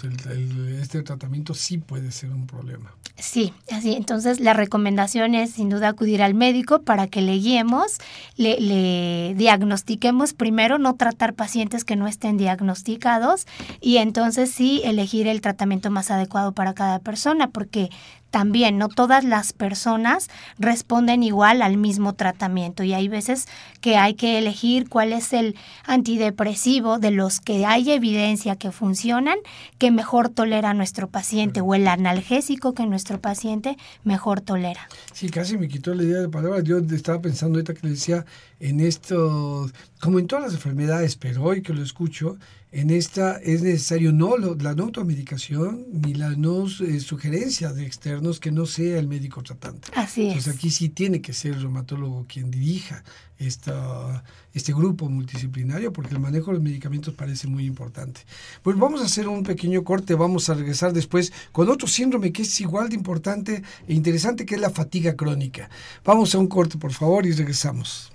[0.81, 2.93] este tratamiento sí puede ser un problema.
[3.17, 3.93] Sí, así.
[3.93, 7.97] Entonces, la recomendación es sin duda acudir al médico para que le guiemos,
[8.37, 13.45] le, le, diagnostiquemos primero, no tratar pacientes que no estén diagnosticados
[13.81, 17.89] y entonces sí elegir el tratamiento más adecuado para cada persona, porque
[18.31, 23.47] también no todas las personas responden igual al mismo tratamiento y hay veces
[23.81, 29.37] que hay que elegir cuál es el antidepresivo de los que hay evidencia que funcionan
[29.77, 34.87] que mejor tolera nuestro paciente o el analgésico que nuestro paciente mejor tolera.
[35.13, 36.63] Sí, casi me quitó la idea de palabras.
[36.63, 38.25] Yo estaba pensando ahorita que le decía
[38.59, 42.37] en esto, como en todas las enfermedades, pero hoy que lo escucho,
[42.71, 48.39] en esta es necesario no la no automedicación ni la no eh, sugerencia de externos
[48.39, 49.89] que no sea el médico tratante.
[49.93, 50.27] Así es.
[50.29, 53.03] Entonces aquí sí tiene que ser el reumatólogo quien dirija
[53.37, 58.21] esta, este grupo multidisciplinario porque el manejo de los medicamentos parece muy importante.
[58.63, 62.43] Pues vamos a hacer un pequeño corte, vamos a regresar después con otro síndrome que
[62.43, 65.69] es igual de importante e interesante que es la fatiga crónica.
[66.05, 68.13] Vamos a un corte por favor y regresamos.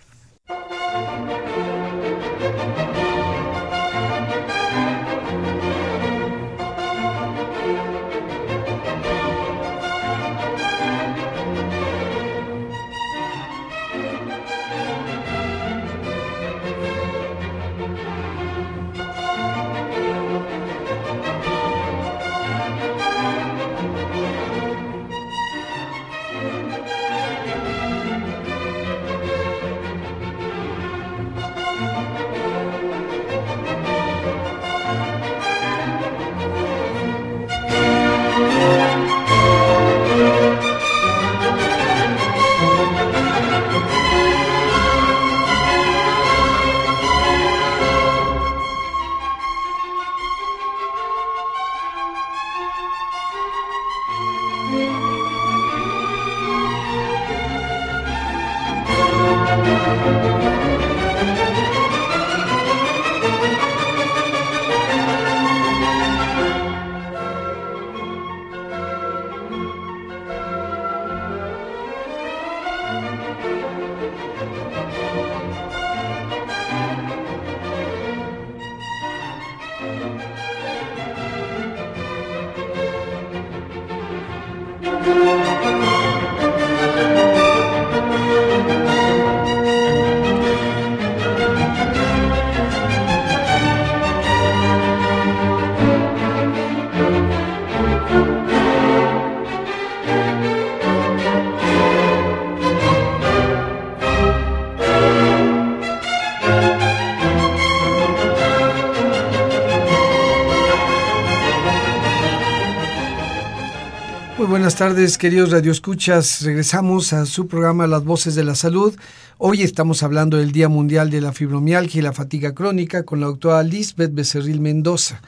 [114.78, 116.42] Buenas tardes, queridos radioescuchas.
[116.42, 118.94] Regresamos a su programa Las Voces de la Salud.
[119.38, 123.26] Hoy estamos hablando del Día Mundial de la Fibromialgia y la Fatiga Crónica con la
[123.26, 125.22] doctora Lisbeth Becerril Mendoza.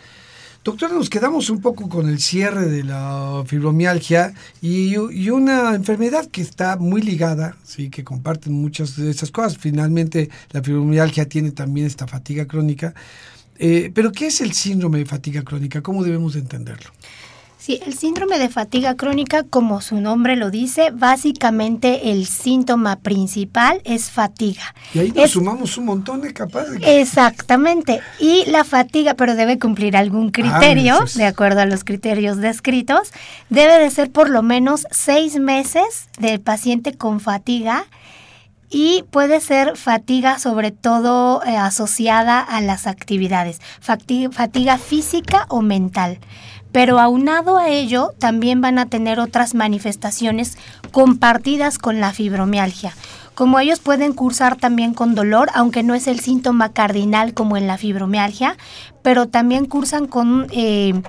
[0.64, 6.42] Doctora, nos quedamos un poco con el cierre de la fibromialgia y, una enfermedad que
[6.42, 9.56] está muy ligada, sí, que comparten muchas de esas cosas.
[9.56, 12.92] Finalmente, la fibromialgia tiene también esta fatiga crónica.
[13.58, 15.80] Eh, pero, ¿qué es el síndrome de fatiga crónica?
[15.80, 16.90] ¿Cómo debemos entenderlo?
[17.68, 23.82] Sí, el síndrome de fatiga crónica, como su nombre lo dice, básicamente el síntoma principal
[23.84, 24.74] es fatiga.
[24.94, 26.78] Y ahí nos sumamos un montón de capaces.
[26.80, 28.00] Exactamente.
[28.18, 33.12] Y la fatiga, pero debe cumplir algún criterio, ah, de acuerdo a los criterios descritos,
[33.50, 37.84] debe de ser por lo menos seis meses del paciente con fatiga
[38.70, 46.18] y puede ser fatiga sobre todo eh, asociada a las actividades, fatiga física o mental
[46.78, 50.56] pero aunado a ello también van a tener otras manifestaciones
[50.92, 52.94] compartidas con la fibromialgia,
[53.34, 57.66] como ellos pueden cursar también con dolor, aunque no es el síntoma cardinal como en
[57.66, 58.56] la fibromialgia,
[59.02, 61.02] pero también cursan con eh,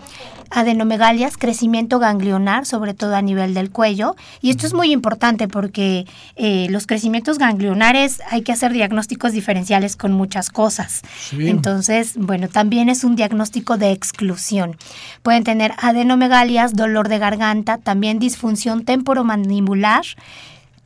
[0.51, 4.15] adenomegalias, crecimiento ganglionar, sobre todo a nivel del cuello.
[4.41, 9.95] Y esto es muy importante porque eh, los crecimientos ganglionares hay que hacer diagnósticos diferenciales
[9.95, 11.01] con muchas cosas.
[11.31, 14.77] Entonces, bueno, también es un diagnóstico de exclusión.
[15.23, 20.03] Pueden tener adenomegalias, dolor de garganta, también disfunción temporomandibular.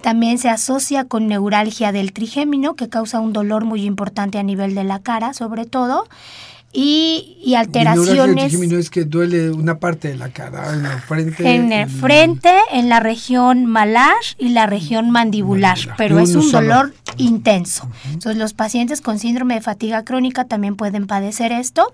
[0.01, 4.75] También se asocia con neuralgia del trigémino, que causa un dolor muy importante a nivel
[4.75, 6.05] de la cara, sobre todo
[6.73, 8.53] y, y alteraciones.
[8.53, 11.55] es que duele una parte de la cara, en el frente.
[11.55, 16.93] En el frente, en la región malar y la región mandibular, pero es un dolor
[17.17, 17.89] intenso.
[18.05, 21.93] Entonces los pacientes con síndrome de fatiga crónica también pueden padecer esto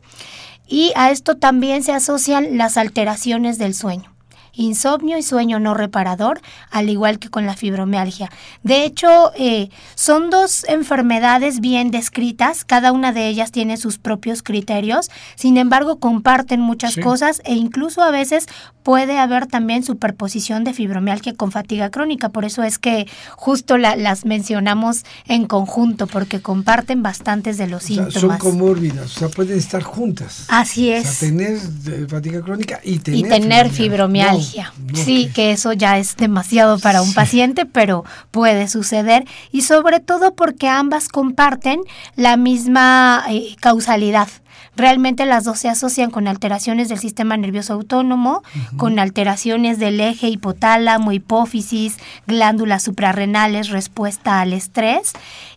[0.65, 4.09] y a esto también se asocian las alteraciones del sueño
[4.53, 6.41] insomnio y sueño no reparador,
[6.71, 8.29] al igual que con la fibromialgia.
[8.63, 14.43] De hecho, eh, son dos enfermedades bien descritas, cada una de ellas tiene sus propios
[14.43, 18.47] criterios, sin embargo comparten muchas cosas e incluso a veces
[18.83, 24.25] puede haber también superposición de fibromialgia con fatiga crónica, por eso es que justo las
[24.25, 28.13] mencionamos en conjunto, porque comparten bastantes de los síntomas.
[28.13, 30.45] son comórbidas, o sea, pueden estar juntas.
[30.47, 31.07] Así es.
[31.07, 34.48] O sea, tener eh, fatiga crónica y tener, y tener fibromialgia.
[34.93, 39.25] Sí, que eso ya es demasiado para un paciente, pero puede suceder.
[39.51, 41.81] Y sobre todo porque ambas comparten
[42.15, 44.27] la misma eh, causalidad.
[44.75, 48.43] Realmente las dos se asocian con alteraciones del sistema nervioso autónomo,
[48.77, 51.97] con alteraciones del eje hipotálamo, hipófisis,
[52.27, 55.11] glándulas suprarrenales, respuesta al estrés.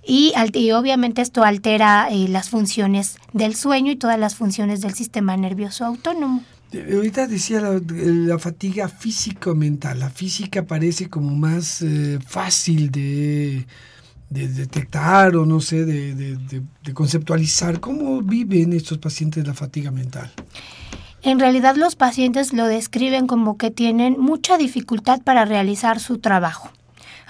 [0.04, 0.32] Y,
[0.72, 5.84] obviamente esto altera eh, las funciones del sueño y todas las funciones del sistema nervioso
[5.84, 6.42] autónomo.
[6.72, 10.00] Ahorita decía la, fatiga físico-mental.
[10.00, 13.66] La física parece como más eh, fácil de,
[14.30, 16.62] detectar o no sé, de,
[16.94, 17.80] conceptualizar.
[17.80, 20.32] ¿Cómo viven estos pacientes la fatiga mental?
[21.22, 26.70] En realidad los pacientes lo describen como que tienen mucha dificultad para realizar su trabajo.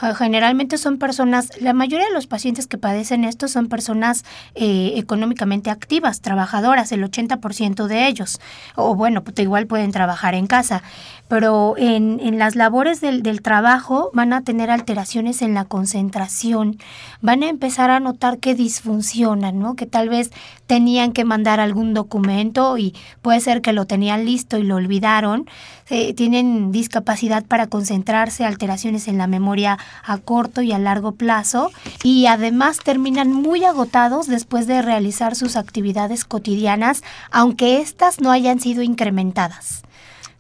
[0.05, 4.24] Ah, generalmente son personas, la mayoría de los pacientes que padecen esto son personas
[4.57, 8.40] eh, económicamente activas, trabajadoras, el 80% de ellos.
[8.74, 10.82] O bueno, pues igual pueden trabajar en casa,
[11.28, 16.78] pero en, las labores del, del, trabajo van a tener alteraciones en la concentración,
[17.20, 19.76] van a empezar a notar que disfuncionan, ¿no?
[19.76, 20.32] Que tal vez
[20.66, 25.46] tenían que mandar algún documento y puede ser que lo tenían listo y lo olvidaron,
[25.90, 31.70] eh, tienen discapacidad para concentrarse, alteraciones en la memoria a corto y a largo plazo
[32.03, 38.61] y además terminan muy agotados después de realizar sus actividades cotidianas, aunque éstas no hayan
[38.61, 39.82] sido incrementadas.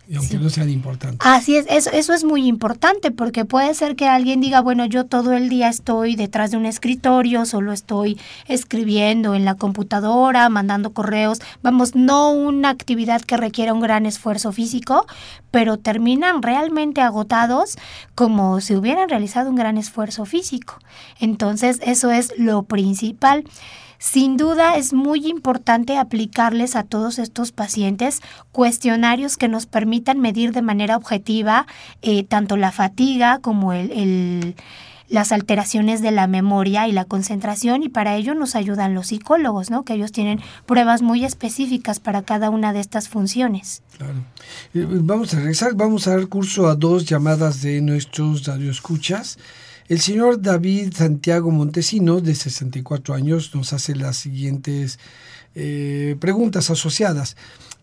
[0.08, 1.20] Y aunque no sean importantes.
[1.22, 5.06] Así es, eso, eso es muy importante porque puede ser que alguien diga, bueno, yo
[5.06, 10.92] todo el día estoy detrás de un escritorio, solo estoy escribiendo en la computadora, mandando
[10.92, 15.06] correos, vamos, no una actividad que requiera un gran esfuerzo físico,
[15.52, 17.76] pero terminan realmente agotados
[18.16, 20.78] como si hubieran realizado un gran esfuerzo físico.
[21.20, 23.44] Entonces, eso es lo principal.
[24.02, 30.50] Sin duda es muy importante aplicarles a todos estos pacientes cuestionarios que nos permitan medir
[30.50, 31.68] de manera objetiva
[32.02, 34.56] eh, tanto la fatiga como el,
[35.08, 39.70] las alteraciones de la memoria y la concentración y para ello nos ayudan los psicólogos,
[39.70, 39.84] ¿no?
[39.84, 43.84] Que ellos tienen pruebas muy específicas para cada una de estas funciones.
[43.98, 44.14] Claro.
[44.74, 49.38] Eh, vamos a regresar, vamos a dar curso a dos llamadas de nuestros radioescuchas.
[49.92, 54.98] El señor David Santiago Montesinos, de 64 años, nos hace las siguientes
[55.54, 57.36] eh, preguntas asociadas.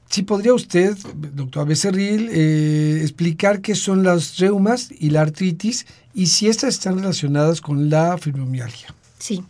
[0.09, 5.85] Si podría usted, doctor Becerril, eh, explicar qué son las reumas y la artritis
[6.15, 8.91] y si estas están relacionadas con la fibromialgia.
[9.19, 9.43] Sí,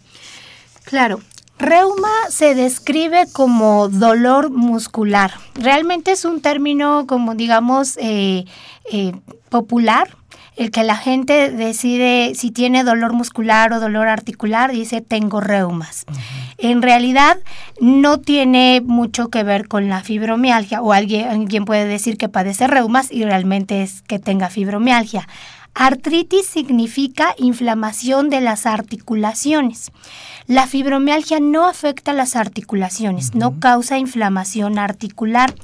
[0.84, 1.22] claro.
[1.60, 5.32] Reuma se describe como dolor muscular.
[5.55, 8.43] Realmente es un término, como digamos, eh,
[9.47, 10.18] popular
[10.60, 16.05] el que la gente decide si tiene dolor muscular o dolor articular, dice tengo reumas.
[16.57, 17.38] En realidad
[17.80, 22.68] no tiene mucho que ver con la fibromialgia o alguien, alguien puede decir que padece
[22.68, 25.30] reumas y realmente es que tenga fibromialgia.
[25.82, 29.93] Artritis significa inflamación de las articulaciones.
[30.45, 35.55] La fibromialgia no afecta las articulaciones, no causa inflamación articular.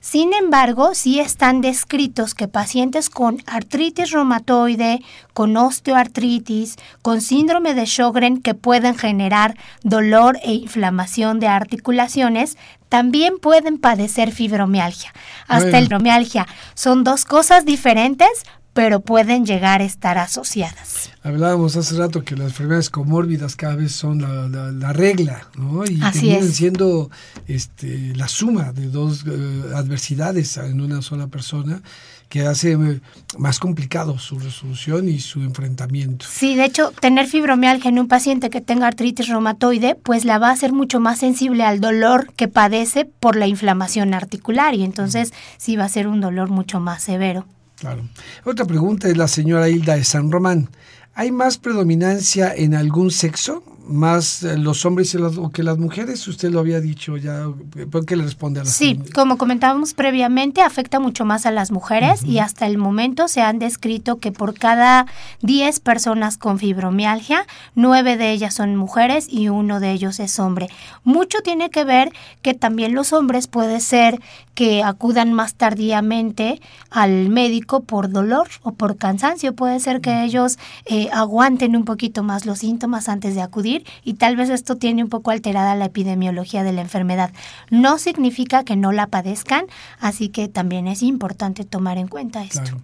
[0.00, 5.02] Sin embargo, sí están descritos que pacientes con artritis reumatoide,
[5.34, 12.58] con osteoartritis, con síndrome de Sjögren que pueden generar dolor e inflamación de articulaciones,
[12.88, 15.12] también pueden padecer fibromialgia.
[15.46, 18.42] Hasta el fibromialgia son dos cosas diferentes,
[18.72, 21.10] pero pueden llegar a estar asociadas.
[21.22, 25.84] Hablábamos hace rato que las enfermedades comórbidas cada vez son la, regla, ¿no?
[25.84, 27.10] Y Así terminan siendo
[27.46, 31.82] este, la suma de dos eh, adversidades en una sola persona
[32.30, 33.00] que hace eh,
[33.36, 36.24] más complicado su resolución y su enfrentamiento.
[36.30, 40.48] Sí, de hecho, tener fibromialgia en un paciente que tenga artritis reumatoide, pues la va
[40.48, 45.32] a hacer mucho más sensible al dolor que padece por la inflamación articular y entonces
[45.58, 47.46] sí va a ser un dolor mucho más severo.
[47.80, 48.02] Claro.
[48.44, 50.68] Otra pregunta es la señora Hilda de San Román.
[51.14, 53.64] ¿Hay más predominancia en algún sexo?
[53.86, 56.26] Más eh, los hombres o que las mujeres?
[56.28, 57.46] Usted lo había dicho ya.
[57.90, 61.70] ¿Por qué le responde a la Sí, como comentábamos previamente, afecta mucho más a las
[61.70, 65.06] mujeres y hasta el momento se han descrito que por cada
[65.42, 70.68] 10 personas con fibromialgia, 9 de ellas son mujeres y uno de ellos es hombre.
[71.04, 72.12] Mucho tiene que ver
[72.42, 74.20] que también los hombres puede ser
[74.54, 76.60] que acudan más tardíamente
[76.90, 79.54] al médico por dolor o por cansancio.
[79.54, 84.14] Puede ser que ellos eh, aguanten un poquito más los síntomas antes de acudir y
[84.14, 87.32] tal vez esto tiene un poco alterada la epidemiología de la enfermedad.
[87.70, 89.66] No significa que no la padezcan,
[89.98, 92.80] así que también es importante tomar en cuenta esto.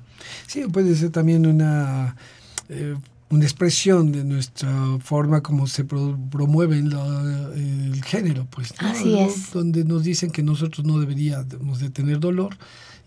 [0.47, 2.17] Sí, puede ser también una...
[2.69, 2.97] Eh,
[3.29, 4.71] una expresión de nuestra
[5.01, 9.53] forma como se promueve el género, pues, Así es.
[9.53, 12.57] Donde nos dicen que nosotros no deberíamos de tener dolor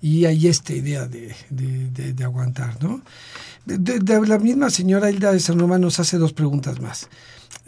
[0.01, 3.01] y hay esta idea de, de, aguantar, ¿no?
[3.65, 7.09] De, la misma señora Hilda de San Román nos hace dos preguntas más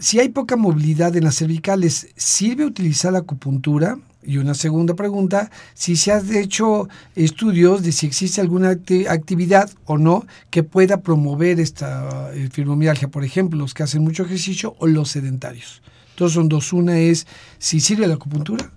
[0.01, 3.99] si hay poca movilidad en las cervicales, ¿sirve utilizar la acupuntura?
[4.23, 8.71] Y una segunda pregunta, si se han hecho estudios de si existe alguna
[9.09, 14.23] actividad o no que pueda promover esta eh, fibromialgia, por ejemplo, los que hacen mucho
[14.23, 15.83] ejercicio o los sedentarios.
[16.11, 16.73] Entonces son dos.
[16.73, 17.27] Una es
[17.59, 18.71] si sirve la acupuntura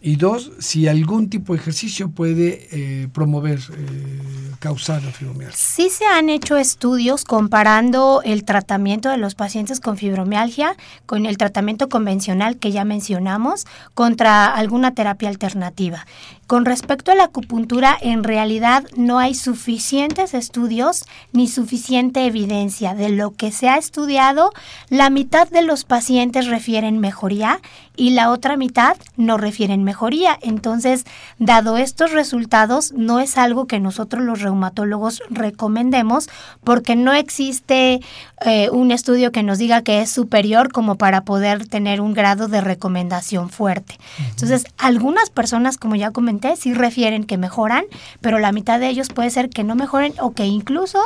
[0.00, 4.20] y dos, si algún tipo de ejercicio puede eh, promover, eh,
[4.60, 5.56] causar la fibromialgia.
[5.56, 10.76] Sí se han hecho estudios comparando el tratamiento de los pacientes con fibromialgia
[11.06, 16.06] con el tratamiento convencional que ya mencionamos contra alguna terapia alternativa.
[16.48, 22.94] Con respecto a la acupuntura, en realidad no hay suficientes estudios ni suficiente evidencia.
[22.94, 24.52] De lo que se ha estudiado,
[24.88, 27.60] la mitad de los pacientes refieren mejoría
[27.96, 30.38] y la otra mitad no refieren mejoría.
[30.40, 31.04] Entonces,
[31.38, 36.30] dado estos resultados, no es algo que nosotros los reumatólogos recomendemos
[36.64, 38.00] porque no existe
[38.46, 42.48] eh, un estudio que nos diga que es superior como para poder tener un grado
[42.48, 43.98] de recomendación fuerte.
[44.30, 47.84] Entonces, algunas personas, como ya comenté, sí refieren que mejoran,
[48.20, 50.98] pero la mitad de ellos puede ser que no mejoren o que incluso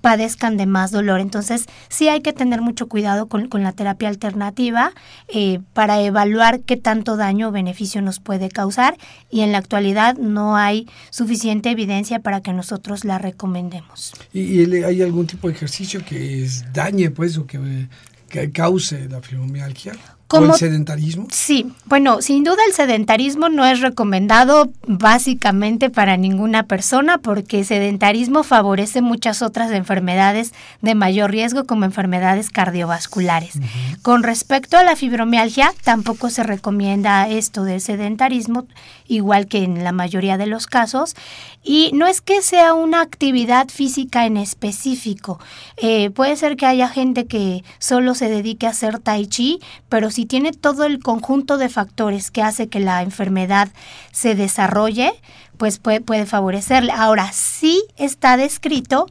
[0.00, 1.18] padezcan de más dolor.
[1.18, 4.92] Entonces, sí hay que tener mucho cuidado con, la terapia alternativa
[5.26, 8.96] eh, para evaluar qué tanto daño o beneficio nos puede causar
[9.30, 14.12] y en la actualidad no hay suficiente evidencia para que nosotros la recomendemos.
[14.32, 17.88] ¿Y, hay algún tipo de ejercicio que dañe, pues, o que,
[18.28, 19.94] que cause la fibromialgia?
[20.32, 21.28] El sedentarismo?
[21.30, 27.64] Sí, bueno, sin duda el sedentarismo no es recomendado básicamente para ninguna persona porque el
[27.64, 30.52] sedentarismo favorece muchas otras enfermedades
[30.82, 33.54] de mayor riesgo como enfermedades cardiovasculares.
[34.02, 38.66] Con respecto a la fibromialgia, tampoco se recomienda esto del sedentarismo,
[39.06, 41.14] igual que en la mayoría de los casos,
[41.62, 45.40] y no es que sea una actividad física en específico.
[45.76, 50.10] Eh, puede ser que haya gente que solo se dedique a hacer tai chi, pero
[50.16, 53.68] si tiene todo el conjunto de factores que hace que la enfermedad
[54.12, 55.12] se desarrolle,
[55.58, 56.90] pues puede, puede favorecerle.
[56.90, 59.08] Ahora, sí está descrito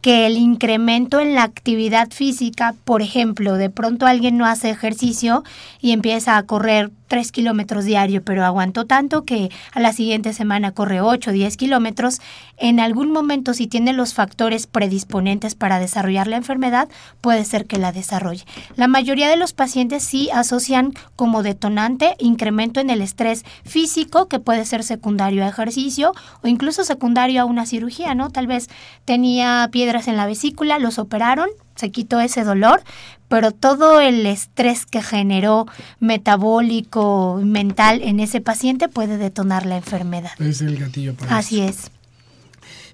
[0.00, 5.44] que el incremento en la actividad física, por ejemplo, de pronto alguien no hace ejercicio
[5.82, 10.72] y empieza a correr 3 kilómetros diario, pero aguantó tanto que a la siguiente semana
[10.72, 12.20] corre 8 o 10 kilómetros,
[12.56, 16.88] en algún momento si tiene los factores predisponentes para desarrollar la enfermedad,
[17.20, 18.44] puede ser que la desarrolle.
[18.76, 24.40] La mayoría de los pacientes sí asocian como detonante incremento en el estrés físico, que
[24.40, 28.30] puede ser secundario a ejercicio o incluso secundario a una cirugía, ¿no?
[28.30, 28.68] Tal vez
[29.04, 32.82] tenía piedras en la vesícula, los operaron, se quitó ese dolor,
[33.28, 35.66] pero todo el estrés que generó
[36.00, 40.32] metabólico, mental en ese paciente puede detonar la enfermedad.
[40.38, 41.90] Es el gatillo para Así es.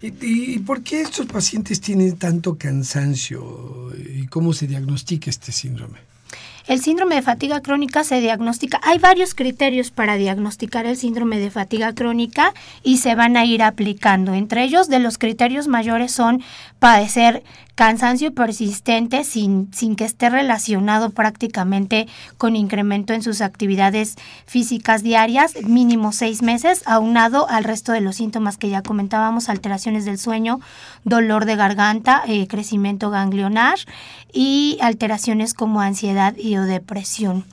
[0.03, 5.99] ¿Y, por qué estos pacientes tienen tanto cansancio y cómo se diagnostica este síndrome?
[6.67, 11.51] El síndrome de fatiga crónica se diagnostica, hay varios criterios para diagnosticar el síndrome de
[11.51, 12.55] fatiga crónica
[12.85, 14.35] y se van a ir aplicando.
[14.35, 16.43] Entre ellos, de los criterios mayores son
[16.79, 17.43] padecer
[17.75, 22.07] cansancio persistente sin, sin que esté relacionado prácticamente
[22.39, 24.17] con incremento en sus actividades
[24.47, 30.05] físicas diarias, mínimo seis meses, aunado al resto de los síntomas que ya comentábamos, alteraciones
[30.05, 30.61] del sueño,
[31.05, 33.79] dolor de garganta, eh, crecimiento ganglionar
[34.33, 37.45] y alteraciones como ansiedad y o depresión.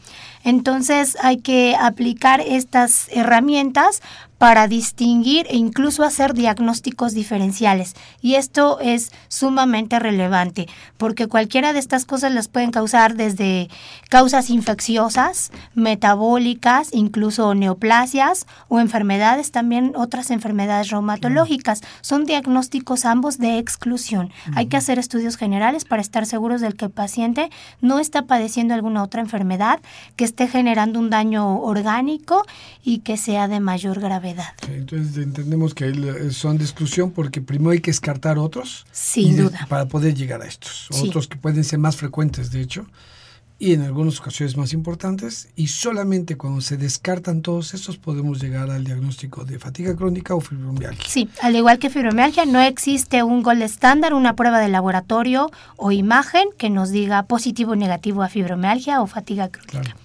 [0.50, 4.02] Entonces hay que aplicar estas herramientas
[4.39, 7.93] para distinguir e incluso hacer diagnósticos diferenciales.
[8.22, 13.70] Y esto es sumamente relevante porque cualquiera de estas cosas las pueden causar desde
[14.08, 21.82] causas infecciosas, metabólicas, incluso neoplasias o enfermedades, también otras enfermedades reumatológicas.
[22.00, 24.32] Son diagnósticos ambos de exclusión.
[24.56, 27.50] Hay que hacer estudios generales para estar seguros del que el paciente
[27.82, 29.82] no está padeciendo alguna otra enfermedad
[30.16, 32.46] que esté generando un daño orgánico
[32.84, 37.72] y que sea de mayor gravedad entonces entendemos que eh, son de exclusión porque primero
[37.72, 38.86] hay que descartar otros.
[38.92, 39.66] Sin duda.
[39.70, 40.88] Para poder llegar a estos.
[40.92, 42.86] Otros que pueden ser más frecuentes, de hecho,
[43.58, 45.50] y en algunas ocasiones más importantes.
[45.56, 50.42] Y solamente cuando se descartan todos estos podemos llegar al diagnóstico de fatiga crónica o
[50.42, 51.06] fibromialgia.
[51.08, 55.92] Sí, al igual que fibromialgia, no existe un gol estándar, una prueba de laboratorio o
[55.92, 59.96] imagen que nos diga positivo o negativo a fibromialgia o fatiga crónica.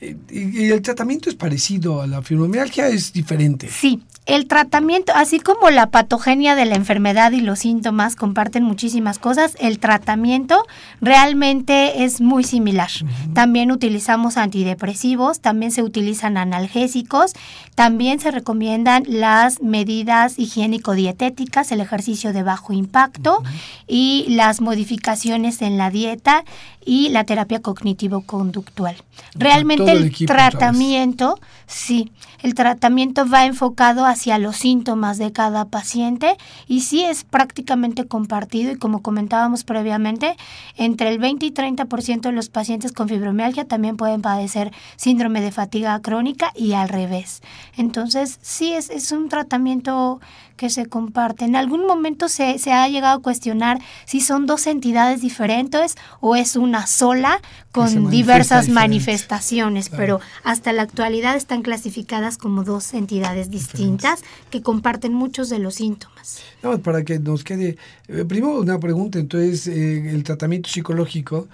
[0.00, 2.88] ¿Y el tratamiento es parecido a la fibromialgia?
[2.88, 3.68] ¿Es diferente?
[3.70, 9.18] Sí, el tratamiento, así como la patogenia de la enfermedad y los síntomas comparten muchísimas
[9.18, 10.64] cosas, el tratamiento
[11.02, 12.88] realmente es muy similar.
[13.34, 17.34] También utilizamos antidepresivos, también se utilizan analgésicos,
[17.74, 23.42] también se recomiendan las medidas higiénico-dietéticas, el ejercicio de bajo impacto
[23.86, 26.44] y las modificaciones en la dieta
[26.84, 28.96] y la terapia cognitivo-conductual.
[29.34, 32.12] Realmente el, tratamiento, sí,
[32.42, 36.36] el tratamiento va enfocado hacia los síntomas de cada paciente
[36.66, 40.36] y sí es prácticamente compartido y como comentábamos previamente,
[40.76, 45.52] entre el 20 y 30% de los pacientes con fibromialgia también pueden padecer síndrome de
[45.52, 47.42] fatiga crónica y al revés.
[47.76, 50.20] Entonces, sí es, es un tratamiento
[50.56, 51.44] que se comparte.
[51.44, 56.36] En algún momento se, se ha llegado a cuestionar si son dos entidades diferentes o
[56.36, 57.40] es una sola
[57.72, 65.12] con diversas manifestaciones, pero hasta la actualidad están clasificadas como dos entidades distintas que comparten
[65.12, 66.40] muchos de los síntomas.
[66.62, 67.76] No, para que nos quede,
[68.08, 71.48] eh, primero una pregunta, entonces eh, el tratamiento psicológico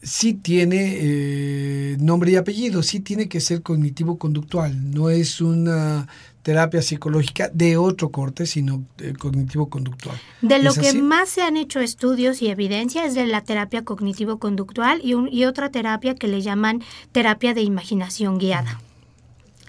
[0.00, 6.06] sí tiene eh, nombre y apellido, sí tiene que ser cognitivo-conductual, no es una
[6.44, 10.20] terapia psicológica de otro corte, sino eh, cognitivo-conductual.
[10.42, 15.00] De lo que más se han hecho estudios y evidencia es de la terapia cognitivo-conductual
[15.02, 18.78] y, y otra terapia que le llaman terapia de imaginación guiada.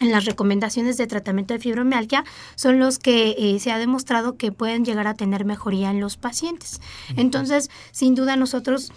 [0.01, 4.51] En las recomendaciones de tratamiento de fibromialgia son los que eh, se ha demostrado que
[4.51, 6.82] pueden llegar a tener mejoría en los pacientes.
[7.15, 8.91] Entonces, sin duda nosotros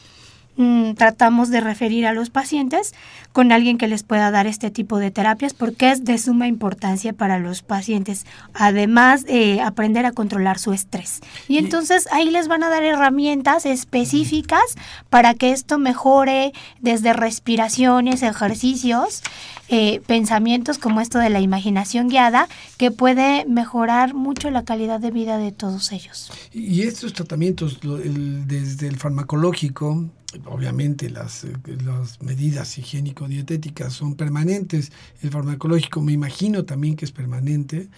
[0.59, 2.93] Mm, tratamos de referir a los pacientes
[3.33, 7.13] con alguien que les pueda dar este tipo de terapias porque es de suma importancia
[7.13, 8.27] para los pacientes.
[8.55, 11.21] Además, eh, aprender a controlar su estrés.
[11.47, 14.65] Y entonces ahí les van a dar herramientas específicas
[15.11, 19.23] para que esto mejore desde respiraciones, ejercicios,
[19.69, 22.49] eh, pensamientos como esto de la imaginación guiada,
[22.79, 26.33] que puede mejorar mucho la calidad de vida de todos ellos.
[26.53, 30.09] Y estos tratamientos, desde el farmacológico,
[30.47, 31.53] obviamente las, eh,
[31.85, 37.89] las medidas higiénico-dietéticas son permanentes, el farmacológico me imagino también que es permanente.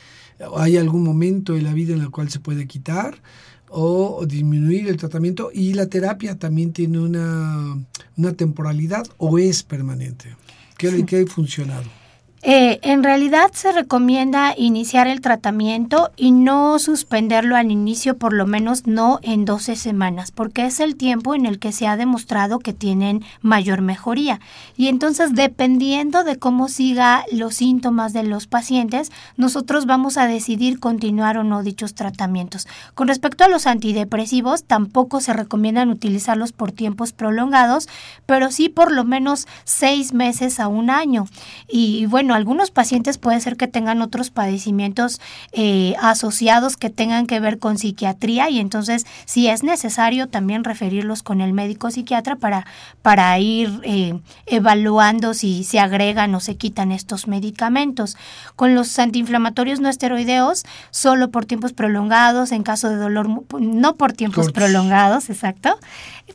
[0.56, 3.20] ¿Hay algún momento en la vida en el cual se puede quitar
[3.68, 5.50] o disminuir el tratamiento?
[5.52, 7.76] ¿Y la terapia también tiene una,
[8.16, 10.36] una temporalidad o es permanente?
[10.78, 11.99] ¿Qué, ¿Qué ha funcionado?
[12.42, 18.46] Eh, en realidad se recomienda iniciar el tratamiento y no suspenderlo al inicio, por lo
[18.46, 22.58] menos no en 12 semanas, porque es el tiempo en el que se ha demostrado
[22.58, 24.40] que tienen mayor mejoría.
[24.74, 30.80] Y entonces, dependiendo de cómo siga los síntomas de los pacientes, nosotros vamos a decidir
[30.80, 32.66] continuar o no dichos tratamientos.
[32.94, 37.86] Con respecto a los antidepresivos, tampoco se recomiendan utilizarlos por tiempos prolongados,
[38.24, 41.26] pero sí por lo menos seis meses a un año.
[41.68, 45.20] Y bueno, bueno, algunos pacientes puede ser que tengan otros padecimientos
[45.50, 51.24] eh, asociados que tengan que ver con psiquiatría y entonces si es necesario también referirlos
[51.24, 52.66] con el médico psiquiatra para,
[53.02, 58.16] para ir eh, evaluando si se agregan o se quitan estos medicamentos.
[58.54, 63.28] Con los antiinflamatorios no esteroideos, solo por tiempos prolongados, en caso de dolor,
[63.58, 65.76] no por tiempos prolongados, exacto,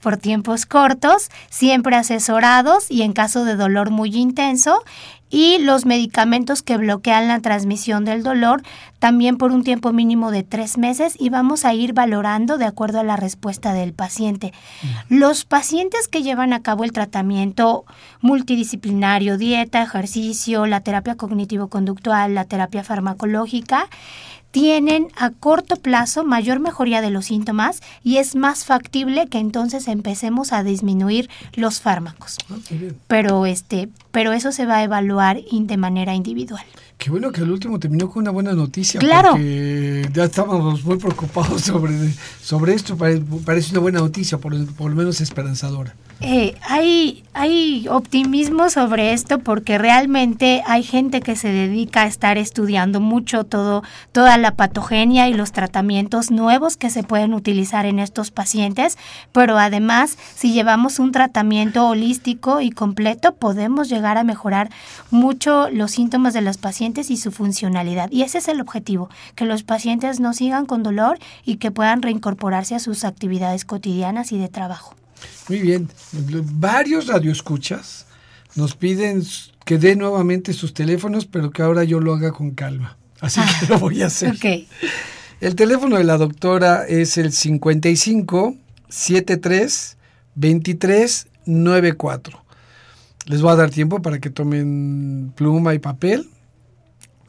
[0.02, 4.84] por tiempos cortos, siempre asesorados y en caso de dolor muy intenso
[5.30, 8.62] y los medicamentos que bloquean la transmisión del dolor
[9.00, 13.00] también por un tiempo mínimo de tres meses y vamos a ir valorando de acuerdo
[13.00, 14.54] a la respuesta del paciente.
[15.10, 17.86] Los pacientes que llevan a cabo el tratamiento
[18.22, 23.90] multidisciplinario, dieta, ejercicio, la terapia cognitivo-conductual, la terapia farmacológica,
[24.56, 29.90] tienen a corto plazo mayor mejoría de los síntomas y es más factible que entonces
[29.90, 32.38] empecemos a disminuir los fármacos.
[32.50, 32.56] Ah,
[33.08, 36.64] pero este, pero eso se va a evaluar de manera individual.
[36.98, 39.02] Qué bueno que el último terminó con una buena noticia.
[39.02, 39.32] Claro.
[39.32, 42.98] Porque ya estábamos muy preocupados sobre, sobre esto.
[43.44, 45.98] Parece una buena noticia, por, por lo menos esperanzadora.
[46.22, 52.38] Eh, hay, hay optimismo sobre esto porque realmente hay gente que se dedica a estar
[52.38, 58.00] estudiando mucho todo, toda la patogenia y los tratamientos nuevos que se pueden utilizar en
[58.00, 58.98] estos pacientes,
[59.34, 64.70] pero además si llevamos un tratamiento holístico y completo podemos llegar a mejorar
[65.12, 68.10] mucho los síntomas de los pacientes y su funcionalidad.
[68.10, 72.02] Y ese es el objetivo, que los pacientes no sigan con dolor y que puedan
[72.02, 74.96] reincorporarse a sus actividades cotidianas y de trabajo.
[75.50, 75.90] Muy bien.
[76.12, 78.06] Varios radioescuchas
[78.56, 79.24] nos piden
[79.66, 82.98] que dé nuevamente sus teléfonos, pero que ahora yo lo haga con calma.
[83.20, 84.36] Así que lo voy a hacer.
[85.42, 88.56] El teléfono de la doctora es el 55
[88.90, 89.98] 73
[90.36, 92.46] 23 94.
[93.26, 96.30] Les voy a dar tiempo para que tomen pluma y papel.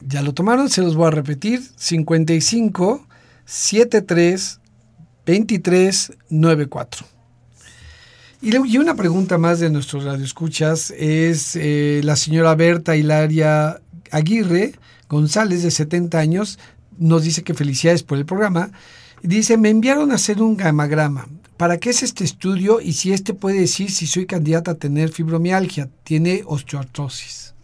[0.01, 1.61] Ya lo tomaron, se los voy a repetir.
[1.75, 3.07] 55
[3.45, 4.59] 73
[5.25, 7.16] 23 94.
[8.41, 13.81] Y, una pregunta más de nuestros radioescuchas es eh, la señora Berta Hilaria
[14.11, 14.73] Aguirre
[15.09, 16.59] González, de 70 años,
[16.97, 18.71] nos dice que felicidades por el programa.
[19.23, 21.27] Dice, me enviaron a hacer un gamagrama.
[21.57, 25.09] ¿Para qué es este estudio y si este puede decir si soy candidata a tener
[25.09, 25.89] fibromialgia?
[26.03, 27.55] Tiene osteoartrosis.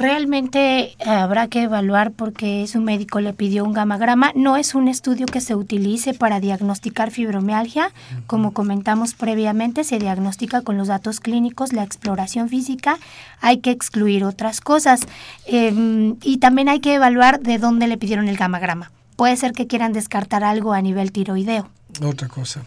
[0.00, 4.32] Realmente eh, habrá que evaluar porque su médico le pidió un gamagrama.
[4.34, 7.92] No es un estudio que se utilice para diagnosticar fibromialgia.
[8.26, 12.98] Como comentamos previamente, se diagnostica con los datos clínicos, la exploración física.
[13.42, 15.02] Hay que excluir otras cosas.
[15.44, 18.90] Em, y también hay que evaluar de dónde le pidieron el gamagrama.
[19.16, 21.68] Puede ser que quieran descartar algo a nivel tiroideo.
[22.02, 22.64] Otra cosa.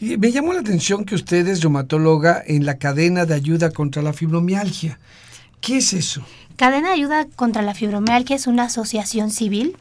[0.00, 4.02] Y me llamó la atención que usted es reumatóloga en la cadena de ayuda contra
[4.02, 4.98] la fibromialgia.
[5.64, 6.22] ¿Qué es eso?
[6.56, 9.76] Cadena de Ayuda contra la Fibromialgia es una asociación civil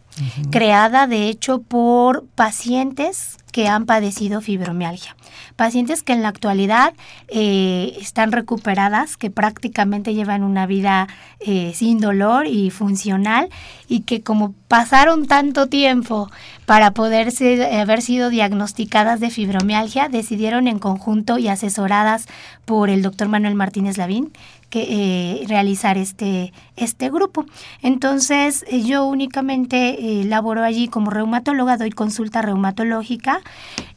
[0.51, 5.15] creada de hecho por pacientes que han padecido fibromialgia.
[5.55, 6.93] Pacientes que en la actualidad
[7.27, 11.07] eh, están recuperadas, que prácticamente llevan una vida
[11.39, 13.49] eh, sin dolor y funcional
[13.87, 16.31] y que como pasaron tanto tiempo
[16.65, 17.31] para poder
[17.79, 22.25] haber sido diagnosticadas de fibromialgia, decidieron en conjunto y asesoradas
[22.65, 24.33] por el doctor Manuel Martínez Lavín,
[24.73, 27.45] que eh, realizar este, este grupo.
[27.83, 33.41] Entonces, eh, yo únicamente eh, laboro allí como reumatóloga, doy consulta reumatológica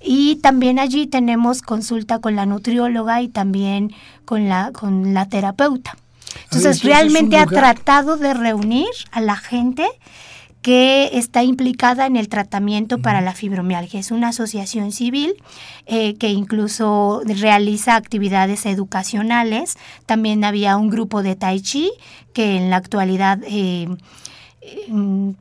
[0.03, 3.95] y también allí tenemos consulta con la nutrióloga y también
[4.27, 5.97] con la, con la terapeuta.
[6.45, 9.87] Entonces, realmente ha tratado de reunir a la gente
[10.66, 14.00] que está implicada en el tratamiento para la fibromialgia.
[14.00, 15.36] Es una asociación civil
[15.86, 19.76] eh, que incluso realiza actividades educacionales.
[20.06, 21.92] También había un grupo de tai chi
[22.32, 23.38] que en la actualidad...
[23.46, 23.86] Eh,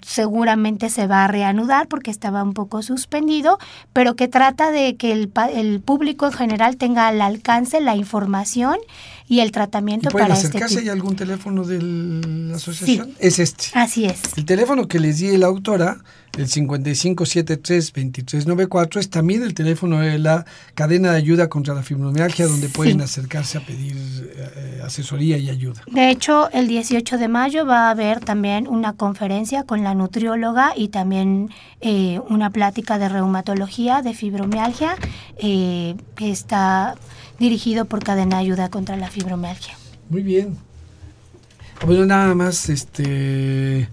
[0.02, 3.58] seguramente se va a reanudar porque estaba un poco suspendido,
[3.94, 8.78] pero que trata de que el, el público en general tenga al alcance la información
[9.28, 10.80] y el tratamiento para este acercarse?
[10.80, 13.14] ¿Hay algún teléfono de la asociación?
[13.20, 13.66] Es este.
[13.74, 14.38] Así es.
[14.38, 15.98] El teléfono que les di la autora,
[16.38, 22.70] el 5573-2394, es también el teléfono de la cadena de ayuda contra la fibromialgia, donde
[22.70, 23.98] pueden acercarse a pedir
[24.36, 25.82] eh, asesoría y ayuda.
[25.92, 30.74] De hecho, el 18 de mayo va a haber también una conferencia con la nutrióloga
[30.76, 31.50] y también
[31.82, 34.96] eh, una plática de reumatología, de fibromialgia,
[35.38, 36.96] eh, que está
[37.40, 39.76] dirigido por Cadena Ayuda contra la Fibromialgia.
[40.10, 40.58] Muy bien.
[41.86, 43.90] Bueno, nada más, este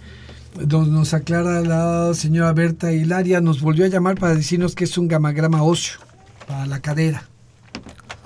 [0.69, 5.09] nos, aclara la señora Berta Hilaria, nos volvió a llamar para decirnos que es un
[5.09, 6.01] gamagrama óseo
[6.47, 7.25] para la cadera.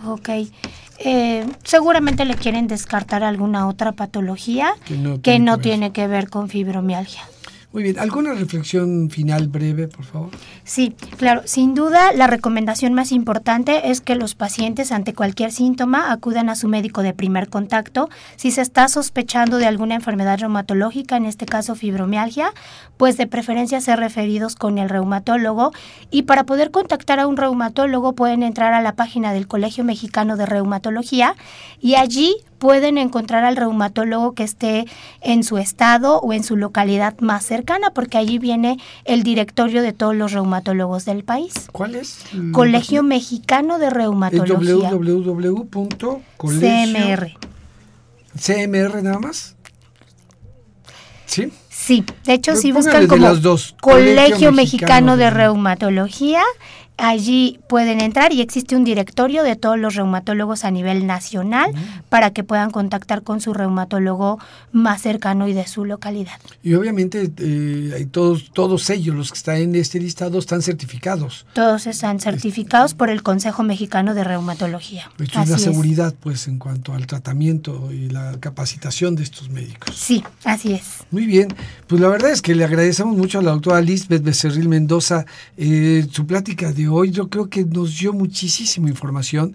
[0.04, 0.28] Ok.
[0.98, 4.74] eh, seguramente le quieren descartar alguna otra patología
[5.22, 7.22] que no, tiene que ver con fibromialgia.
[7.76, 10.30] Muy bien, ¿alguna reflexión final breve, por favor?
[10.64, 16.10] Sí, claro, sin duda la recomendación más importante es que los pacientes ante cualquier síntoma
[16.10, 18.08] acudan a su médico de primer contacto.
[18.36, 22.50] Si se está sospechando de alguna enfermedad reumatológica, en este caso fibromialgia,
[22.96, 25.72] pues de preferencia ser referidos con el reumatólogo
[26.10, 30.38] y para poder contactar a un reumatólogo pueden entrar a la página del Colegio Mexicano
[30.38, 31.34] de Reumatología
[31.78, 34.86] y allí pueden encontrar al reumatólogo que esté
[35.20, 39.92] en su estado o en su localidad más cercana, porque allí viene el directorio de
[39.92, 41.68] todos los reumatólogos del país.
[41.72, 42.24] ¿Cuál es?
[42.52, 44.90] Colegio Mexicano de Reumatología.
[44.90, 46.22] www.colegio...
[48.38, 49.02] CMR.
[49.02, 49.56] nada más?
[51.26, 51.52] ¿Sí?
[51.68, 53.28] Sí, de hecho si buscan como
[53.80, 56.42] Colegio, Mexicano, de Reumatología
[56.98, 61.72] Allí pueden entrar y existe un directorio de todos los reumatólogos a nivel nacional
[62.08, 64.38] para que puedan contactar con su reumatólogo
[64.72, 66.40] más cercano y de su localidad.
[66.62, 71.46] Y obviamente eh, todos, todos ellos, los que están en este listado, están certificados.
[71.52, 75.10] Todos están certificados por el Consejo Mexicano de Reumatología.
[75.18, 79.94] Esto es la seguridad, pues, en cuanto al tratamiento y la capacitación de estos médicos.
[79.94, 81.04] Sí, así es.
[81.10, 81.48] Muy bien.
[81.86, 85.26] Pues la verdad es que le agradecemos mucho a la doctora Lisbeth Becerril Mendoza
[85.56, 87.10] eh, su plática de hoy.
[87.10, 89.54] Yo creo que nos dio muchísima información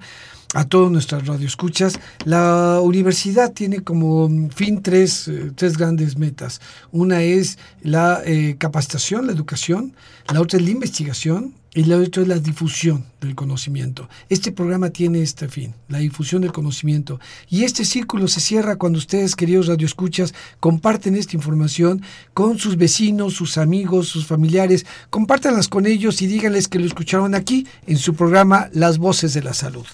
[0.53, 1.99] a todos nuestras radioescuchas.
[2.25, 6.61] La universidad tiene como fin tres, eh, tres grandes metas.
[6.91, 9.93] Una es la eh, capacitación, la educación,
[10.31, 14.09] la otra es la investigación y la otra es la difusión del conocimiento.
[14.27, 17.19] Este programa tiene este fin, la difusión del conocimiento.
[17.49, 22.01] Y este círculo se cierra cuando ustedes, queridos radioescuchas, comparten esta información
[22.33, 24.85] con sus vecinos, sus amigos, sus familiares.
[25.09, 29.43] Compártanlas con ellos y díganles que lo escucharon aquí en su programa Las Voces de
[29.43, 29.85] la Salud.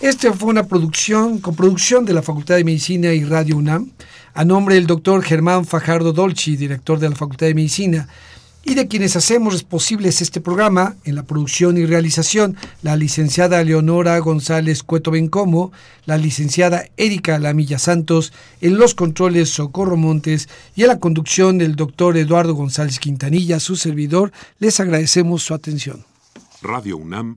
[0.00, 3.90] Esta fue una producción, coproducción de la Facultad de Medicina y Radio UNAM,
[4.32, 8.08] a nombre del doctor Germán Fajardo Dolci, director de la Facultad de Medicina
[8.64, 14.18] y de quienes hacemos posibles este programa en la producción y realización, la licenciada Leonora
[14.20, 15.70] González Cueto Bencomo,
[16.06, 18.32] la licenciada Erika Lamilla Santos,
[18.62, 23.76] en los controles Socorro Montes y en la conducción del doctor Eduardo González Quintanilla, su
[23.76, 26.06] servidor, les agradecemos su atención.
[26.62, 27.36] Radio UNAM